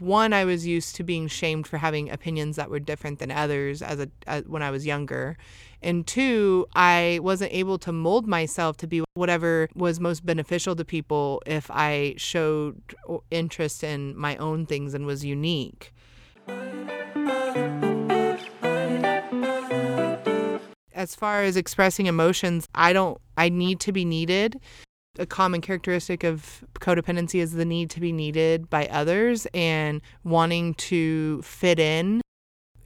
one 0.00 0.32
I 0.32 0.44
was 0.44 0.66
used 0.66 0.96
to 0.96 1.04
being 1.04 1.28
shamed 1.28 1.68
for 1.68 1.78
having 1.78 2.10
opinions 2.10 2.56
that 2.56 2.68
were 2.68 2.80
different 2.80 3.20
than 3.20 3.30
others 3.30 3.80
as 3.80 4.00
a 4.00 4.08
as, 4.26 4.44
when 4.44 4.62
I 4.62 4.70
was 4.70 4.84
younger 4.84 5.36
and 5.84 6.06
two, 6.06 6.66
I 6.74 7.20
wasn't 7.22 7.52
able 7.52 7.78
to 7.80 7.92
mold 7.92 8.26
myself 8.26 8.78
to 8.78 8.86
be 8.86 9.04
whatever 9.12 9.68
was 9.74 10.00
most 10.00 10.24
beneficial 10.24 10.74
to 10.76 10.84
people 10.84 11.42
if 11.44 11.70
I 11.70 12.14
showed 12.16 12.80
interest 13.30 13.84
in 13.84 14.16
my 14.16 14.36
own 14.38 14.64
things 14.64 14.94
and 14.94 15.04
was 15.04 15.26
unique. 15.26 15.92
As 20.94 21.14
far 21.14 21.42
as 21.42 21.56
expressing 21.56 22.06
emotions, 22.06 22.68
I 22.74 22.92
don't, 22.92 23.20
I 23.36 23.48
need 23.48 23.80
to 23.80 23.92
be 23.92 24.04
needed. 24.04 24.60
A 25.18 25.26
common 25.26 25.60
characteristic 25.60 26.24
of 26.24 26.64
codependency 26.80 27.40
is 27.40 27.52
the 27.52 27.64
need 27.64 27.90
to 27.90 28.00
be 28.00 28.12
needed 28.12 28.70
by 28.70 28.86
others 28.86 29.46
and 29.52 30.00
wanting 30.24 30.74
to 30.74 31.42
fit 31.42 31.78
in 31.78 32.20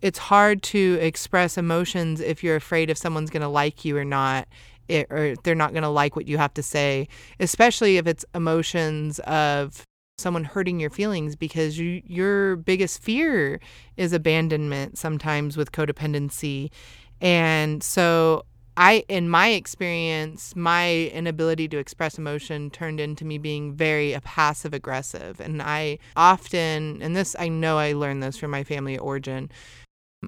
it's 0.00 0.19
hard 0.19 0.62
to 0.62 0.99
express 1.00 1.59
emotions 1.59 2.21
if 2.21 2.45
you're 2.45 2.57
afraid 2.57 2.91
if 2.91 2.97
someone's 2.97 3.31
going 3.31 3.43
to 3.43 3.49
like 3.49 3.85
you 3.85 3.97
or 3.97 4.05
not 4.05 4.47
it, 4.88 5.07
or 5.11 5.35
they're 5.43 5.55
not 5.55 5.73
going 5.73 5.83
to 5.83 5.88
like 5.88 6.17
what 6.17 6.27
you 6.27 6.38
have 6.38 6.55
to 6.55 6.62
say 6.62 7.09
especially 7.41 7.97
if 7.97 8.07
it's 8.07 8.25
emotions 8.35 9.19
of 9.21 9.83
someone 10.19 10.45
hurting 10.45 10.81
your 10.81 10.91
feelings 10.91 11.37
because 11.37 11.79
you, 11.79 12.03
your 12.05 12.57
biggest 12.57 13.03
fear 13.03 13.61
is 13.97 14.12
abandonment 14.12 14.99
sometimes 14.99 15.57
with 15.57 15.73
codependency 15.73 16.71
and 17.20 17.82
so 17.82 18.44
I, 18.76 19.04
in 19.08 19.28
my 19.28 19.48
experience, 19.48 20.54
my 20.54 21.10
inability 21.12 21.66
to 21.68 21.78
express 21.78 22.16
emotion 22.16 22.70
turned 22.70 23.00
into 23.00 23.25
me 23.25 23.37
being 23.37 23.72
very 23.72 24.16
passive 24.22 24.72
aggressive. 24.72 25.40
And 25.40 25.60
I 25.60 25.98
often, 26.16 27.02
and 27.02 27.16
this, 27.16 27.34
I 27.40 27.48
know 27.48 27.76
I 27.78 27.92
learned 27.92 28.22
this 28.22 28.37
from 28.37 28.52
my 28.52 28.62
family 28.62 28.96
origin, 28.96 29.50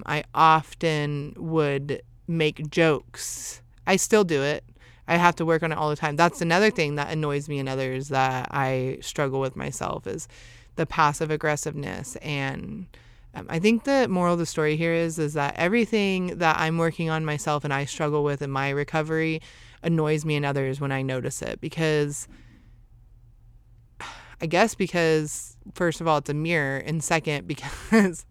I 0.05 0.25
often 0.35 1.33
would 1.37 2.01
make 2.27 2.69
jokes. 2.69 3.61
I 3.87 3.95
still 3.95 4.25
do 4.25 4.41
it. 4.43 4.65
I 5.07 5.15
have 5.15 5.35
to 5.37 5.45
work 5.45 5.63
on 5.63 5.71
it 5.71 5.77
all 5.77 5.89
the 5.89 5.95
time. 5.95 6.17
That's 6.17 6.41
another 6.41 6.71
thing 6.71 6.95
that 6.95 7.11
annoys 7.11 7.47
me 7.47 7.59
in 7.59 7.69
others 7.69 8.09
that 8.09 8.49
I 8.51 8.97
struggle 9.01 9.39
with 9.39 9.55
myself 9.55 10.07
is 10.07 10.27
the 10.75 10.85
passive 10.85 11.31
aggressiveness 11.31 12.17
and 12.17 12.85
um, 13.33 13.45
I 13.49 13.59
think 13.59 13.83
the 13.83 14.07
moral 14.07 14.33
of 14.33 14.39
the 14.39 14.45
story 14.45 14.75
here 14.75 14.93
is 14.93 15.17
is 15.17 15.33
that 15.33 15.55
everything 15.55 16.37
that 16.39 16.57
I'm 16.59 16.77
working 16.77 17.09
on 17.09 17.25
myself 17.25 17.63
and 17.63 17.73
I 17.73 17.85
struggle 17.85 18.23
with 18.23 18.41
in 18.41 18.51
my 18.51 18.69
recovery 18.69 19.41
annoys 19.83 20.25
me 20.25 20.35
and 20.35 20.45
others 20.45 20.81
when 20.81 20.91
I 20.91 21.01
notice 21.01 21.41
it 21.41 21.61
because 21.61 22.27
I 24.41 24.45
guess 24.47 24.75
because 24.75 25.57
first 25.73 26.01
of 26.01 26.07
all 26.07 26.17
it's 26.17 26.29
a 26.29 26.33
mirror 26.33 26.77
and 26.77 27.03
second 27.03 27.47
because 27.47 28.25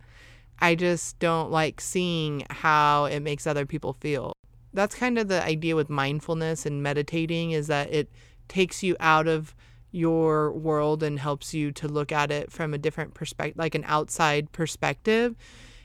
I 0.58 0.74
just 0.74 1.18
don't 1.18 1.50
like 1.50 1.80
seeing 1.80 2.44
how 2.50 3.06
it 3.06 3.20
makes 3.20 3.46
other 3.46 3.64
people 3.64 3.94
feel. 3.94 4.34
That's 4.74 4.94
kind 4.94 5.18
of 5.18 5.28
the 5.28 5.42
idea 5.42 5.74
with 5.74 5.88
mindfulness 5.88 6.66
and 6.66 6.82
meditating 6.82 7.52
is 7.52 7.66
that 7.68 7.90
it 7.92 8.10
takes 8.48 8.82
you 8.82 8.96
out 9.00 9.26
of 9.26 9.54
your 9.92 10.52
world 10.52 11.02
and 11.02 11.18
helps 11.18 11.52
you 11.52 11.72
to 11.72 11.88
look 11.88 12.12
at 12.12 12.30
it 12.30 12.52
from 12.52 12.74
a 12.74 12.78
different 12.78 13.14
perspective, 13.14 13.58
like 13.58 13.74
an 13.74 13.84
outside 13.86 14.52
perspective. 14.52 15.34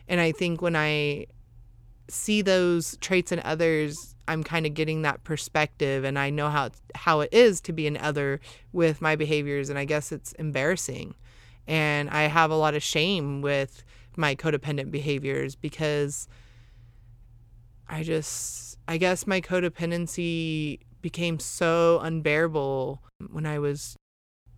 And 0.08 0.20
I 0.20 0.32
think 0.32 0.62
when 0.62 0.76
I 0.76 1.26
see 2.08 2.42
those 2.42 2.98
traits 2.98 3.32
in 3.32 3.40
others, 3.40 4.16
I'm 4.28 4.44
kind 4.44 4.66
of 4.66 4.74
getting 4.74 5.04
that 5.04 5.24
perspective 5.24 6.04
and 6.04 6.18
I 6.18 6.30
know 6.30 6.50
how 6.50 6.70
how 6.94 7.22
it 7.22 7.30
is 7.32 7.62
to 7.62 7.74
be 7.74 7.88
an 7.88 7.98
other 7.98 8.40
with 8.74 9.02
my 9.02 9.16
behaviors 9.16 9.70
and 9.70 9.78
I 9.78 9.86
guess 9.86 10.12
it's 10.12 10.34
embarrassing. 10.34 11.16
And 11.68 12.10
I 12.10 12.24
have 12.24 12.52
a 12.52 12.56
lot 12.56 12.76
of 12.76 12.84
shame 12.84 13.42
with 13.42 13.84
my 14.18 14.36
codependent 14.36 14.92
behaviors 14.92 15.56
because 15.56 16.28
I 17.88 18.04
just, 18.04 18.78
I 18.88 18.98
guess 18.98 19.28
my 19.28 19.42
codependency 19.42 20.80
became 21.06 21.38
so 21.38 22.00
unbearable 22.02 23.00
when 23.30 23.46
I 23.46 23.60
was 23.60 23.96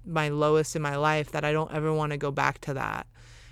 my 0.05 0.29
lowest 0.29 0.77
in 0.77 0.81
my 0.81 0.95
life 0.95 1.29
that 1.33 1.43
I 1.43 1.51
don't 1.51 1.73
ever 1.73 1.91
want 1.91 2.13
to 2.13 2.17
go 2.17 2.31
back 2.31 2.61
to 2.61 2.73
that. 2.73 3.05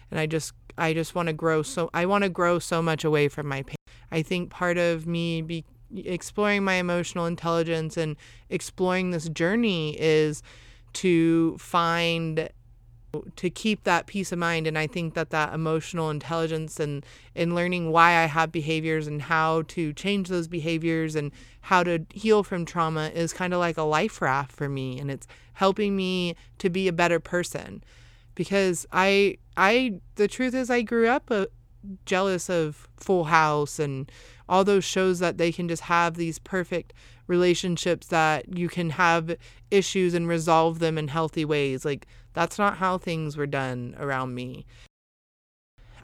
And 0.10 0.18
I 0.18 0.28
just, 0.28 0.54
I 0.78 0.94
just 0.94 1.14
want 1.14 1.28
to 1.28 1.34
grow 1.34 1.62
so, 1.62 1.90
I 1.94 2.06
want 2.06 2.24
to 2.24 2.30
grow 2.30 2.58
so 2.58 2.82
much 2.82 3.04
away 3.04 3.28
from 3.28 3.48
my 3.48 3.64
pain. 3.64 3.76
I 4.14 4.22
think 4.22 4.50
part 4.50 4.78
of 4.78 5.06
me 5.06 5.42
be 5.42 5.66
exploring 5.94 6.64
my 6.64 6.76
emotional 6.76 7.26
intelligence 7.26 7.98
and 7.98 8.16
exploring 8.50 9.12
this 9.12 9.28
journey 9.28 9.98
is 10.00 10.42
to 10.94 11.58
find 11.58 12.48
to 13.36 13.50
keep 13.50 13.84
that 13.84 14.08
peace 14.08 14.32
of 14.32 14.40
mind 14.40 14.68
and 14.68 14.78
i 14.78 14.88
think 14.88 15.14
that 15.14 15.30
that 15.30 15.54
emotional 15.54 16.10
intelligence 16.10 16.80
and 16.80 17.06
in 17.34 17.56
learning 17.56 17.92
why 17.92 18.24
i 18.24 18.26
have 18.26 18.52
behaviors 18.52 19.08
and 19.08 19.24
how 19.24 19.62
to 19.64 19.94
change 19.94 20.30
those 20.30 20.48
behaviors 20.48 21.16
and 21.16 21.32
how 21.62 21.84
to 21.84 22.06
heal 22.14 22.44
from 22.44 22.66
trauma 22.66 23.10
is 23.14 23.34
kind 23.34 23.54
of 23.54 23.60
like 23.60 23.78
a 23.78 23.84
life 23.84 24.22
raft 24.22 24.52
for 24.52 24.70
me 24.70 25.00
and 25.00 25.10
it's 25.10 25.28
helping 25.56 25.96
me 25.96 26.36
to 26.60 26.70
be 26.70 26.88
a 26.88 26.94
better 26.94 27.20
person. 27.20 27.84
Because 28.36 28.86
i 28.92 29.38
i 29.58 30.00
the 30.16 30.28
truth 30.28 30.54
is 30.54 30.70
i 30.70 30.82
grew 30.82 31.08
up 31.08 31.32
a, 31.32 31.44
uh, 31.44 31.46
jealous 32.06 32.50
of 32.50 32.88
full 32.98 33.26
house 33.26 33.78
and 33.78 34.12
all 34.50 34.64
those 34.64 34.84
shows 34.84 35.20
that 35.20 35.38
they 35.38 35.52
can 35.52 35.68
just 35.68 35.84
have 35.84 36.16
these 36.16 36.40
perfect 36.40 36.94
relationships 37.28 38.08
that 38.08 38.58
you 38.58 38.68
can 38.68 38.90
have 38.90 39.36
issues 39.70 40.14
and 40.16 40.28
resolve 40.28 40.80
them 40.80 40.98
in 40.98 41.08
healthy 41.08 41.46
ways. 41.46 41.86
Like 41.86 42.08
that's 42.36 42.60
not 42.60 42.78
how 42.78 42.98
things 42.98 43.38
were 43.38 43.48
done 43.48 43.96
around 43.98 44.36
me. 44.36 44.66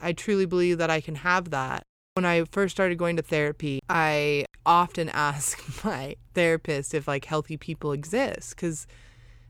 I 0.00 0.12
truly 0.12 0.46
believe 0.46 0.78
that 0.78 0.90
I 0.90 1.00
can 1.00 1.14
have 1.16 1.50
that. 1.50 1.84
When 2.14 2.24
I 2.24 2.44
first 2.44 2.74
started 2.74 2.98
going 2.98 3.16
to 3.16 3.22
therapy, 3.22 3.80
I 3.88 4.46
often 4.66 5.08
ask 5.12 5.84
my 5.84 6.16
therapist 6.34 6.94
if 6.94 7.06
like 7.06 7.26
healthy 7.26 7.56
people 7.56 7.92
exist 7.92 8.56
cuz 8.56 8.86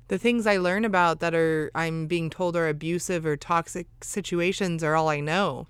the 0.09 0.19
things 0.19 0.47
I 0.47 0.59
learn 0.59 0.85
about 0.85 1.21
that 1.21 1.35
are 1.35 1.71
I'm 1.75 2.07
being 2.07 2.29
told 2.29 2.57
are 2.57 2.69
abusive 2.69 3.25
or 3.25 3.37
toxic 3.37 3.87
situations 4.03 4.83
are 4.85 4.97
all 4.97 5.09
I 5.09 5.21
know. 5.21 5.69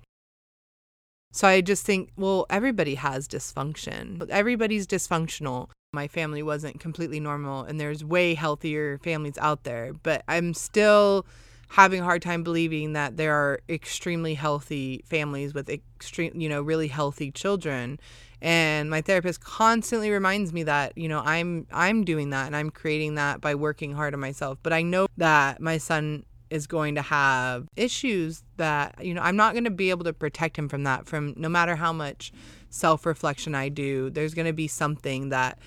So 1.31 1.47
I 1.47 1.61
just 1.61 1.85
think, 1.85 2.11
well, 2.17 2.45
everybody 2.49 2.95
has 2.95 3.27
dysfunction. 3.27 4.27
Everybody's 4.29 4.85
dysfunctional 4.85 5.69
my 5.93 6.07
family 6.07 6.43
wasn't 6.43 6.79
completely 6.79 7.19
normal 7.19 7.63
and 7.63 7.79
there's 7.79 8.03
way 8.03 8.33
healthier 8.33 8.97
families 8.99 9.37
out 9.37 9.63
there 9.63 9.93
but 10.03 10.23
i'm 10.27 10.53
still 10.53 11.25
having 11.73 12.01
a 12.01 12.03
hard 12.03 12.21
time 12.21 12.43
believing 12.43 12.93
that 12.93 13.17
there 13.17 13.33
are 13.33 13.59
extremely 13.67 14.35
healthy 14.35 15.03
families 15.07 15.55
with 15.55 15.67
extreme, 15.71 16.31
you 16.39 16.47
know, 16.47 16.61
really 16.61 16.87
healthy 16.87 17.31
children. 17.31 17.99
And 18.43 18.91
my 18.91 19.01
therapist 19.01 19.43
constantly 19.43 20.11
reminds 20.11 20.53
me 20.53 20.61
that, 20.63 20.95
you 20.95 21.07
know, 21.07 21.21
I'm 21.25 21.65
I'm 21.71 22.03
doing 22.03 22.29
that 22.29 22.45
and 22.45 22.55
I'm 22.55 22.69
creating 22.69 23.15
that 23.15 23.41
by 23.41 23.55
working 23.55 23.93
hard 23.93 24.13
on 24.13 24.19
myself. 24.19 24.59
But 24.61 24.71
I 24.71 24.83
know 24.83 25.07
that 25.17 25.61
my 25.61 25.79
son 25.79 26.25
is 26.51 26.67
going 26.67 26.93
to 26.93 27.01
have 27.01 27.67
issues 27.75 28.43
that, 28.57 29.03
you 29.03 29.15
know, 29.15 29.23
I'm 29.23 29.35
not 29.35 29.53
going 29.53 29.63
to 29.63 29.71
be 29.71 29.89
able 29.89 30.03
to 30.03 30.13
protect 30.13 30.59
him 30.59 30.69
from 30.69 30.83
that 30.83 31.07
from 31.07 31.33
no 31.37 31.49
matter 31.49 31.75
how 31.75 31.91
much 31.91 32.31
self-reflection 32.69 33.55
I 33.55 33.69
do. 33.69 34.11
There's 34.11 34.35
going 34.35 34.45
to 34.45 34.53
be 34.53 34.67
something 34.67 35.29
that 35.29 35.57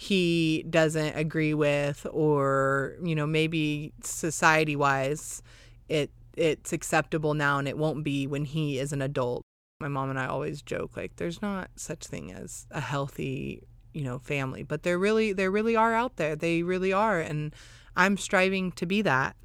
he 0.00 0.64
doesn't 0.70 1.14
agree 1.14 1.52
with 1.52 2.06
or 2.10 2.96
you 3.04 3.14
know 3.14 3.26
maybe 3.26 3.92
society 4.02 4.74
wise 4.74 5.42
it 5.90 6.10
it's 6.38 6.72
acceptable 6.72 7.34
now 7.34 7.58
and 7.58 7.68
it 7.68 7.76
won't 7.76 8.02
be 8.02 8.26
when 8.26 8.46
he 8.46 8.78
is 8.78 8.94
an 8.94 9.02
adult. 9.02 9.42
My 9.78 9.88
mom 9.88 10.08
and 10.08 10.18
i 10.18 10.24
always 10.24 10.62
joke 10.62 10.96
like 10.96 11.16
there's 11.16 11.42
not 11.42 11.68
such 11.76 12.06
thing 12.06 12.32
as 12.32 12.66
a 12.70 12.80
healthy 12.80 13.62
you 13.92 14.00
know 14.00 14.18
family 14.18 14.62
but 14.62 14.84
there 14.84 14.98
really 14.98 15.34
there 15.34 15.50
really 15.50 15.76
are 15.76 15.92
out 15.92 16.16
there. 16.16 16.34
They 16.34 16.62
really 16.62 16.94
are 16.94 17.20
and 17.20 17.54
i'm 17.94 18.16
striving 18.16 18.72
to 18.72 18.86
be 18.86 19.02
that. 19.02 19.36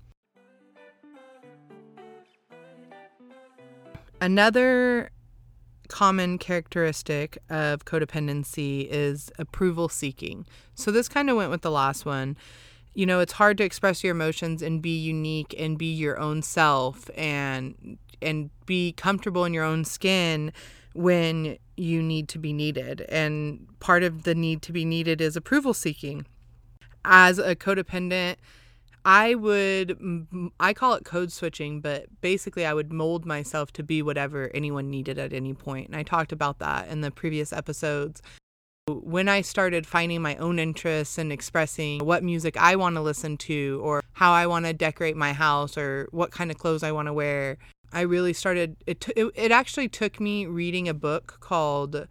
Another 4.22 5.12
common 5.88 6.38
characteristic 6.38 7.38
of 7.50 7.86
codependency 7.86 8.88
is 8.90 9.32
approval 9.38 9.90
seeking. 9.90 10.46
So 10.76 10.92
this 10.92 11.08
kind 11.08 11.30
of 11.30 11.38
went 11.38 11.52
with 11.52 11.62
the 11.62 11.72
last 11.72 12.06
one. 12.06 12.38
You 12.94 13.06
know, 13.06 13.20
it's 13.20 13.34
hard 13.34 13.58
to 13.58 13.64
express 13.64 14.04
your 14.04 14.12
emotions 14.12 14.62
and 14.62 14.82
be 14.82 14.98
unique 14.98 15.54
and 15.58 15.78
be 15.78 15.94
your 15.94 16.20
own 16.20 16.42
self 16.42 17.10
and 17.16 17.98
and 18.22 18.50
be 18.66 18.94
comfortable 18.94 19.44
in 19.46 19.54
your 19.54 19.66
own 19.66 19.84
skin 19.84 20.54
when 20.94 21.58
you 21.76 22.02
need 22.02 22.30
to 22.30 22.40
be 22.40 22.54
needed. 22.54 23.02
And 23.10 23.68
part 23.80 24.04
of 24.04 24.24
the 24.24 24.34
need 24.34 24.62
to 24.64 24.72
be 24.72 24.86
needed 24.86 25.20
is 25.20 25.36
approval 25.36 25.74
seeking. 25.74 26.26
As 27.04 27.38
a 27.38 27.56
codependent, 27.56 28.38
I 29.06 29.36
would, 29.36 30.00
I 30.60 30.74
call 30.74 30.96
it 30.96 31.06
code 31.06 31.32
switching, 31.32 31.80
but 31.80 32.08
basically 32.22 32.66
I 32.66 32.74
would 32.74 32.92
mold 32.92 33.24
myself 33.24 33.72
to 33.74 33.84
be 33.84 34.02
whatever 34.02 34.50
anyone 34.56 34.90
needed 34.90 35.20
at 35.20 35.32
any 35.32 35.54
point. 35.54 35.88
And 35.88 35.96
I 35.96 36.02
talked 36.02 36.32
about 36.32 36.58
that 36.58 36.90
in 36.90 37.02
the 37.02 37.12
previous 37.12 37.54
episodes. 37.54 38.24
When 38.88 39.30
I 39.30 39.42
started 39.42 39.86
finding 39.86 40.24
my 40.24 40.36
own 40.38 40.58
interests 40.58 41.20
and 41.20 41.32
expressing 41.32 42.04
what 42.04 42.24
music 42.24 42.58
I 42.58 42.76
want 42.76 42.96
to 42.96 43.02
listen 43.02 43.38
to, 43.38 43.80
or 43.84 44.02
how 44.14 44.32
I 44.32 44.48
want 44.48 44.66
to 44.66 44.74
decorate 44.74 45.16
my 45.16 45.34
house, 45.34 45.78
or 45.78 46.08
what 46.12 46.32
kind 46.32 46.50
of 46.50 46.58
clothes 46.58 46.84
I 46.84 46.92
want 46.92 47.08
to 47.08 47.14
wear, 47.14 47.58
I 47.94 48.02
really 48.02 48.34
started. 48.34 48.76
It, 48.86 49.02
t- 49.02 49.14
it, 49.16 49.32
it 49.36 49.52
actually 49.52 49.88
took 49.88 50.20
me 50.20 50.46
reading 50.46 50.88
a 50.88 50.94
book 50.94 51.38
called 51.40 52.08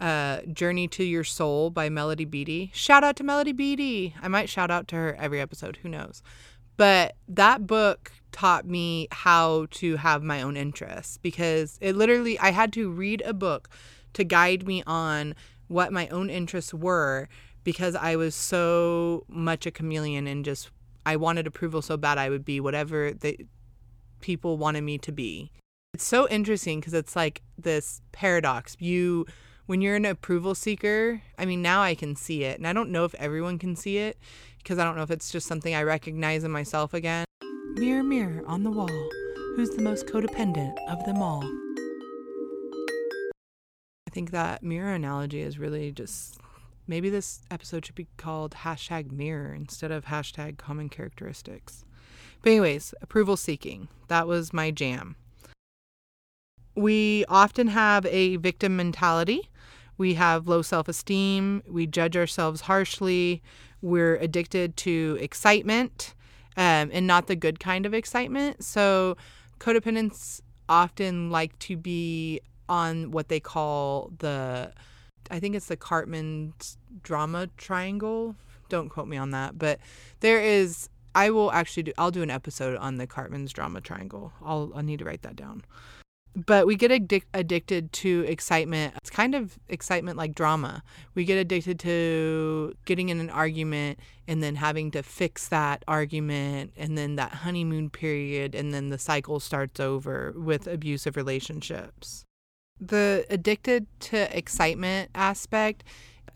uh, 0.00 0.40
Journey 0.52 0.88
to 0.88 1.04
Your 1.04 1.24
Soul 1.24 1.70
by 1.70 1.88
Melody 1.88 2.24
Beattie. 2.24 2.70
Shout 2.72 3.04
out 3.04 3.16
to 3.16 3.24
Melody 3.24 3.52
Beattie. 3.52 4.14
I 4.22 4.28
might 4.28 4.48
shout 4.48 4.70
out 4.70 4.88
to 4.88 4.96
her 4.96 5.14
every 5.16 5.40
episode, 5.40 5.78
who 5.82 5.88
knows. 5.88 6.22
But 6.76 7.16
that 7.28 7.66
book 7.66 8.10
taught 8.32 8.64
me 8.64 9.08
how 9.12 9.66
to 9.72 9.96
have 9.96 10.22
my 10.22 10.40
own 10.40 10.56
interests 10.56 11.18
because 11.18 11.78
it 11.82 11.94
literally, 11.94 12.38
I 12.38 12.52
had 12.52 12.72
to 12.74 12.90
read 12.90 13.22
a 13.26 13.34
book 13.34 13.68
to 14.14 14.24
guide 14.24 14.66
me 14.66 14.82
on 14.86 15.34
what 15.68 15.92
my 15.92 16.08
own 16.08 16.30
interests 16.30 16.72
were 16.72 17.28
because 17.64 17.94
I 17.94 18.16
was 18.16 18.34
so 18.34 19.24
much 19.28 19.66
a 19.66 19.70
chameleon 19.70 20.26
and 20.26 20.44
just, 20.44 20.70
I 21.04 21.16
wanted 21.16 21.46
approval 21.46 21.82
so 21.82 21.98
bad 21.98 22.16
I 22.16 22.30
would 22.30 22.44
be 22.44 22.60
whatever 22.60 23.12
the 23.12 23.36
people 24.20 24.56
wanted 24.56 24.82
me 24.82 24.96
to 24.98 25.12
be. 25.12 25.52
It's 25.92 26.04
so 26.04 26.28
interesting 26.28 26.80
because 26.80 26.94
it's 26.94 27.14
like 27.14 27.42
this 27.58 28.00
paradox. 28.12 28.76
You, 28.78 29.26
when 29.70 29.80
you're 29.80 29.94
an 29.94 30.04
approval 30.04 30.52
seeker, 30.52 31.22
I 31.38 31.44
mean, 31.44 31.62
now 31.62 31.80
I 31.80 31.94
can 31.94 32.16
see 32.16 32.42
it. 32.42 32.58
And 32.58 32.66
I 32.66 32.72
don't 32.72 32.90
know 32.90 33.04
if 33.04 33.14
everyone 33.14 33.56
can 33.56 33.76
see 33.76 33.98
it 33.98 34.18
because 34.58 34.80
I 34.80 34.84
don't 34.84 34.96
know 34.96 35.04
if 35.04 35.12
it's 35.12 35.30
just 35.30 35.46
something 35.46 35.76
I 35.76 35.84
recognize 35.84 36.42
in 36.42 36.50
myself 36.50 36.92
again. 36.92 37.24
Mirror, 37.74 38.02
mirror 38.02 38.42
on 38.48 38.64
the 38.64 38.72
wall, 38.72 39.08
who's 39.54 39.70
the 39.70 39.80
most 39.80 40.06
codependent 40.08 40.74
of 40.88 41.04
them 41.04 41.22
all? 41.22 41.44
I 44.08 44.10
think 44.10 44.32
that 44.32 44.64
mirror 44.64 44.92
analogy 44.92 45.40
is 45.40 45.56
really 45.56 45.92
just 45.92 46.40
maybe 46.88 47.08
this 47.08 47.42
episode 47.48 47.86
should 47.86 47.94
be 47.94 48.08
called 48.16 48.56
hashtag 48.64 49.12
mirror 49.12 49.54
instead 49.54 49.92
of 49.92 50.06
hashtag 50.06 50.58
common 50.58 50.88
characteristics. 50.88 51.84
But, 52.42 52.50
anyways, 52.50 52.92
approval 53.02 53.36
seeking. 53.36 53.86
That 54.08 54.26
was 54.26 54.52
my 54.52 54.72
jam. 54.72 55.14
We 56.74 57.24
often 57.28 57.68
have 57.68 58.04
a 58.06 58.34
victim 58.34 58.76
mentality 58.76 59.49
we 60.00 60.14
have 60.14 60.48
low 60.48 60.62
self 60.62 60.88
esteem. 60.88 61.62
We 61.68 61.86
judge 61.86 62.16
ourselves 62.16 62.62
harshly. 62.62 63.42
We're 63.82 64.16
addicted 64.16 64.78
to 64.78 65.18
excitement 65.20 66.14
um, 66.56 66.88
and 66.90 67.06
not 67.06 67.26
the 67.26 67.36
good 67.36 67.60
kind 67.60 67.84
of 67.84 67.92
excitement. 67.92 68.64
So, 68.64 69.18
codependents 69.58 70.40
often 70.70 71.30
like 71.30 71.56
to 71.60 71.76
be 71.76 72.40
on 72.66 73.10
what 73.10 73.28
they 73.28 73.40
call 73.40 74.10
the, 74.20 74.72
I 75.30 75.38
think 75.38 75.54
it's 75.54 75.66
the 75.66 75.76
Karpman's 75.76 76.78
drama 77.02 77.48
triangle. 77.58 78.36
Don't 78.70 78.88
quote 78.88 79.06
me 79.06 79.18
on 79.18 79.32
that, 79.32 79.58
but 79.58 79.80
there 80.20 80.40
is. 80.40 80.88
I 81.14 81.28
will 81.28 81.52
actually 81.52 81.82
do. 81.82 81.92
I'll 81.98 82.10
do 82.10 82.22
an 82.22 82.30
episode 82.30 82.78
on 82.78 82.96
the 82.96 83.06
Karpman's 83.06 83.52
drama 83.52 83.82
triangle. 83.82 84.32
I'll. 84.42 84.72
I 84.74 84.80
need 84.80 85.00
to 85.00 85.04
write 85.04 85.22
that 85.22 85.36
down 85.36 85.62
but 86.34 86.66
we 86.66 86.76
get 86.76 86.90
addic- 86.90 87.24
addicted 87.34 87.92
to 87.92 88.24
excitement. 88.28 88.94
It's 88.96 89.10
kind 89.10 89.34
of 89.34 89.58
excitement 89.68 90.16
like 90.16 90.34
drama. 90.34 90.82
We 91.14 91.24
get 91.24 91.38
addicted 91.38 91.78
to 91.80 92.74
getting 92.84 93.08
in 93.08 93.20
an 93.20 93.30
argument 93.30 93.98
and 94.28 94.42
then 94.42 94.56
having 94.56 94.90
to 94.92 95.02
fix 95.02 95.48
that 95.48 95.84
argument 95.88 96.72
and 96.76 96.96
then 96.96 97.16
that 97.16 97.32
honeymoon 97.32 97.90
period 97.90 98.54
and 98.54 98.72
then 98.72 98.90
the 98.90 98.98
cycle 98.98 99.40
starts 99.40 99.80
over 99.80 100.32
with 100.36 100.66
abusive 100.66 101.16
relationships. 101.16 102.24
The 102.80 103.26
addicted 103.28 103.86
to 104.00 104.36
excitement 104.36 105.10
aspect, 105.14 105.84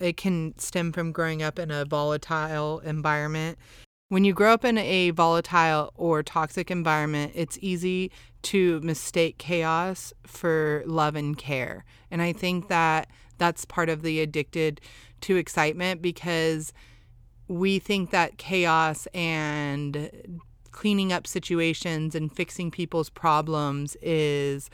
it 0.01 0.17
can 0.17 0.59
stem 0.59 0.93
from 0.93 1.13
growing 1.13 1.43
up 1.43 1.59
in 1.59 1.71
a 1.71 1.85
volatile 1.85 2.81
environment 2.81 3.59
when 4.15 4.23
you 4.23 4.33
grow 4.33 4.53
up 4.53 4.65
in 4.65 4.79
a 4.79 5.11
volatile 5.11 5.93
or 5.97 6.23
toxic 6.23 6.71
environment, 6.71 7.33
it's 7.35 7.59
easy 7.61 8.13
to 8.43 8.79
mistake 8.79 9.39
chaos 9.39 10.13
for 10.25 10.85
love 10.87 11.17
and 11.17 11.37
care. 11.37 11.85
And 12.13 12.23
I 12.23 12.33
think 12.33 12.69
that 12.69 13.09
that's 13.39 13.65
part 13.65 13.89
of 13.89 14.03
the 14.03 14.21
addicted 14.21 14.81
to 15.23 15.35
excitement 15.35 16.01
because 16.01 16.73
we 17.49 17.81
think 17.81 18.13
that 18.13 18.39
chaos 18.39 19.09
and 19.15 20.39
cleaning 20.71 21.13
up 21.13 21.27
situations 21.27 22.15
and 22.15 22.33
fixing 22.33 22.71
people's 22.71 23.11
problems 23.11 23.97
is 24.01 24.71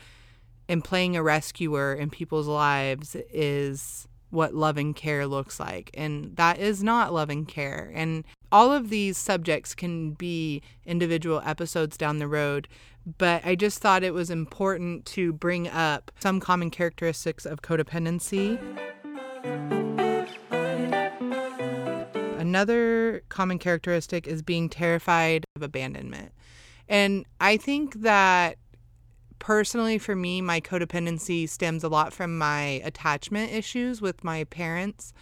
and 0.69 0.83
playing 0.83 1.17
a 1.17 1.23
rescuer 1.23 1.95
in 1.95 2.11
people's 2.11 2.47
lives 2.47 3.15
is 3.33 4.07
what 4.31 4.55
loving 4.55 4.93
care 4.93 5.27
looks 5.27 5.59
like. 5.59 5.91
And 5.93 6.35
that 6.37 6.59
is 6.59 6.83
not 6.83 7.13
loving 7.13 7.45
care. 7.45 7.91
And 7.93 8.23
all 8.51 8.71
of 8.73 8.89
these 8.89 9.17
subjects 9.17 9.75
can 9.75 10.11
be 10.11 10.61
individual 10.85 11.41
episodes 11.45 11.97
down 11.97 12.19
the 12.19 12.27
road, 12.27 12.67
but 13.17 13.45
I 13.45 13.55
just 13.55 13.79
thought 13.79 14.03
it 14.03 14.13
was 14.13 14.29
important 14.29 15.05
to 15.07 15.33
bring 15.33 15.67
up 15.67 16.11
some 16.19 16.39
common 16.39 16.69
characteristics 16.69 17.45
of 17.45 17.61
codependency. 17.61 18.59
Another 22.39 23.23
common 23.29 23.59
characteristic 23.59 24.27
is 24.27 24.41
being 24.41 24.67
terrified 24.67 25.45
of 25.55 25.61
abandonment. 25.61 26.31
And 26.89 27.25
I 27.39 27.55
think 27.57 28.01
that 28.01 28.57
personally 29.41 29.97
for 29.97 30.15
me 30.15 30.39
my 30.39 30.61
codependency 30.61 31.49
stems 31.49 31.83
a 31.83 31.89
lot 31.89 32.13
from 32.13 32.37
my 32.37 32.79
attachment 32.85 33.51
issues 33.51 33.99
with 33.99 34.23
my 34.23 34.45
parents. 34.45 35.13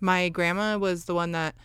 My 0.00 0.28
grandma 0.28 0.76
was 0.76 1.06
the 1.06 1.14
one 1.14 1.32
that 1.32 1.56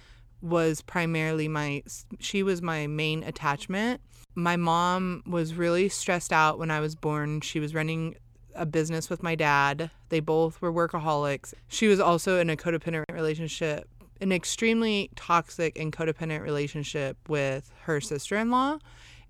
was 0.41 0.81
primarily 0.81 1.49
my 1.49 1.83
she 2.19 2.41
was 2.41 2.61
my 2.61 2.87
main 2.87 3.21
attachment. 3.23 3.99
My 4.33 4.55
mom 4.55 5.23
was 5.27 5.55
really 5.55 5.89
stressed 5.89 6.31
out 6.31 6.57
when 6.57 6.71
i 6.71 6.79
was 6.79 6.95
born. 6.95 7.41
She 7.41 7.59
was 7.59 7.75
running 7.75 8.15
a 8.55 8.65
business 8.65 9.09
with 9.09 9.21
my 9.21 9.35
dad. 9.35 9.91
They 10.07 10.21
both 10.21 10.61
were 10.61 10.71
workaholics. 10.71 11.53
She 11.67 11.87
was 11.87 11.99
also 11.99 12.39
in 12.39 12.49
a 12.49 12.55
codependent 12.55 13.03
relationship 13.11 13.89
an 14.21 14.31
extremely 14.31 15.09
toxic 15.15 15.79
and 15.79 15.93
codependent 15.93 16.41
relationship 16.41 17.17
with 17.29 17.71
her 17.83 18.01
sister-in-law 18.01 18.77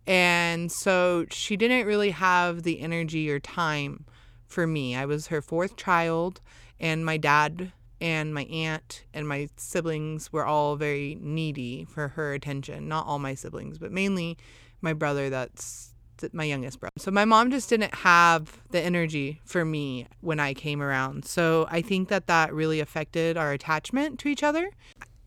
and 0.10 0.72
so 0.72 1.28
she 1.30 1.56
didn't 1.56 1.86
really 1.86 2.10
have 2.10 2.63
the 2.63 2.80
energy 2.80 3.30
or 3.30 3.39
time 3.39 4.06
for 4.48 4.65
me. 4.65 4.95
I 4.95 5.06
was 5.06 5.28
her 5.28 5.39
fourth 5.39 5.76
child, 5.78 6.41
and 6.80 7.06
my 7.06 7.17
dad 7.17 7.72
and 8.02 8.34
my 8.34 8.43
aunt 8.45 9.04
and 9.13 9.28
my 9.28 9.50
siblings 9.56 10.34
were 10.34 10.45
all 10.45 10.76
very 10.78 11.19
needy 11.22 11.86
for 11.86 12.08
her 12.08 12.34
attention. 12.34 12.88
Not 12.88 13.06
all 13.06 13.19
my 13.19 13.36
siblings, 13.36 13.78
but 13.78 13.91
mainly 13.91 14.36
my 14.82 14.93
brother 14.93 15.30
that's 15.30 15.93
my 16.34 16.43
youngest 16.43 16.80
brother. 16.80 16.95
So 16.98 17.12
my 17.12 17.24
mom 17.24 17.52
just 17.52 17.69
didn't 17.69 17.93
have 17.93 18.62
the 18.72 18.82
energy 18.82 19.39
for 19.45 19.63
me 19.63 20.08
when 20.22 20.39
I 20.39 20.54
came 20.54 20.82
around. 20.82 21.24
So 21.26 21.67
I 21.69 21.82
think 21.82 22.10
that 22.10 22.28
that 22.28 22.54
really 22.54 22.80
affected 22.80 23.38
our 23.38 23.54
attachment 23.54 24.19
to 24.19 24.28
each 24.28 24.43
other. 24.43 24.72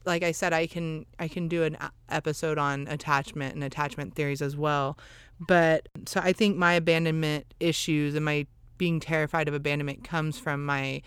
Like 0.04 0.22
I 0.22 0.32
said, 0.32 0.52
I 0.52 0.66
can 0.66 1.06
I 1.18 1.28
can 1.28 1.48
do 1.48 1.62
an 1.62 1.76
uh, 1.76 1.90
episode 2.08 2.58
on 2.58 2.86
attachment 2.88 3.54
and 3.54 3.64
attachment 3.64 4.14
theories 4.14 4.42
as 4.42 4.56
well. 4.56 4.98
But 5.40 5.88
so 6.06 6.20
I 6.20 6.32
think 6.32 6.56
my 6.56 6.74
abandonment 6.74 7.54
issues 7.60 8.14
and 8.14 8.24
my 8.24 8.46
being 8.78 9.00
terrified 9.00 9.48
of 9.48 9.54
abandonment 9.54 10.04
comes 10.04 10.38
from 10.38 10.64
my 10.64 11.02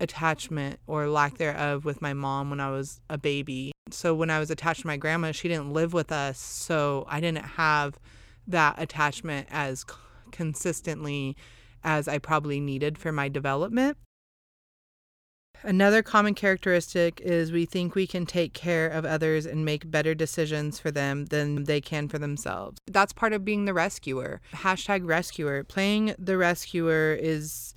attachment 0.00 0.80
or 0.86 1.08
lack 1.08 1.36
thereof 1.36 1.84
with 1.84 2.00
my 2.00 2.14
mom 2.14 2.50
when 2.50 2.60
I 2.60 2.70
was 2.70 3.00
a 3.10 3.18
baby. 3.18 3.72
So 3.90 4.14
when 4.14 4.30
I 4.30 4.38
was 4.38 4.50
attached 4.50 4.82
to 4.82 4.86
my 4.86 4.96
grandma, 4.96 5.32
she 5.32 5.48
didn't 5.48 5.72
live 5.72 5.92
with 5.92 6.10
us, 6.10 6.38
so 6.38 7.04
I 7.08 7.20
didn't 7.20 7.44
have 7.44 7.98
that 8.46 8.76
attachment 8.78 9.48
as 9.50 9.84
consistently 10.30 11.36
as 11.84 12.08
I 12.08 12.18
probably 12.18 12.60
needed 12.60 12.98
for 12.98 13.12
my 13.12 13.28
development. 13.28 13.96
Another 15.62 16.02
common 16.02 16.34
characteristic 16.34 17.20
is 17.20 17.52
we 17.52 17.66
think 17.66 17.94
we 17.94 18.06
can 18.06 18.24
take 18.24 18.54
care 18.54 18.88
of 18.88 19.04
others 19.04 19.44
and 19.44 19.64
make 19.64 19.90
better 19.90 20.14
decisions 20.14 20.78
for 20.78 20.90
them 20.90 21.26
than 21.26 21.64
they 21.64 21.80
can 21.80 22.08
for 22.08 22.18
themselves. 22.18 22.78
That's 22.86 23.12
part 23.12 23.32
of 23.32 23.44
being 23.44 23.66
the 23.66 23.74
rescuer. 23.74 24.40
Hashtag 24.54 25.06
rescuer. 25.06 25.64
Playing 25.64 26.14
the 26.18 26.38
rescuer 26.38 27.16
is 27.20 27.74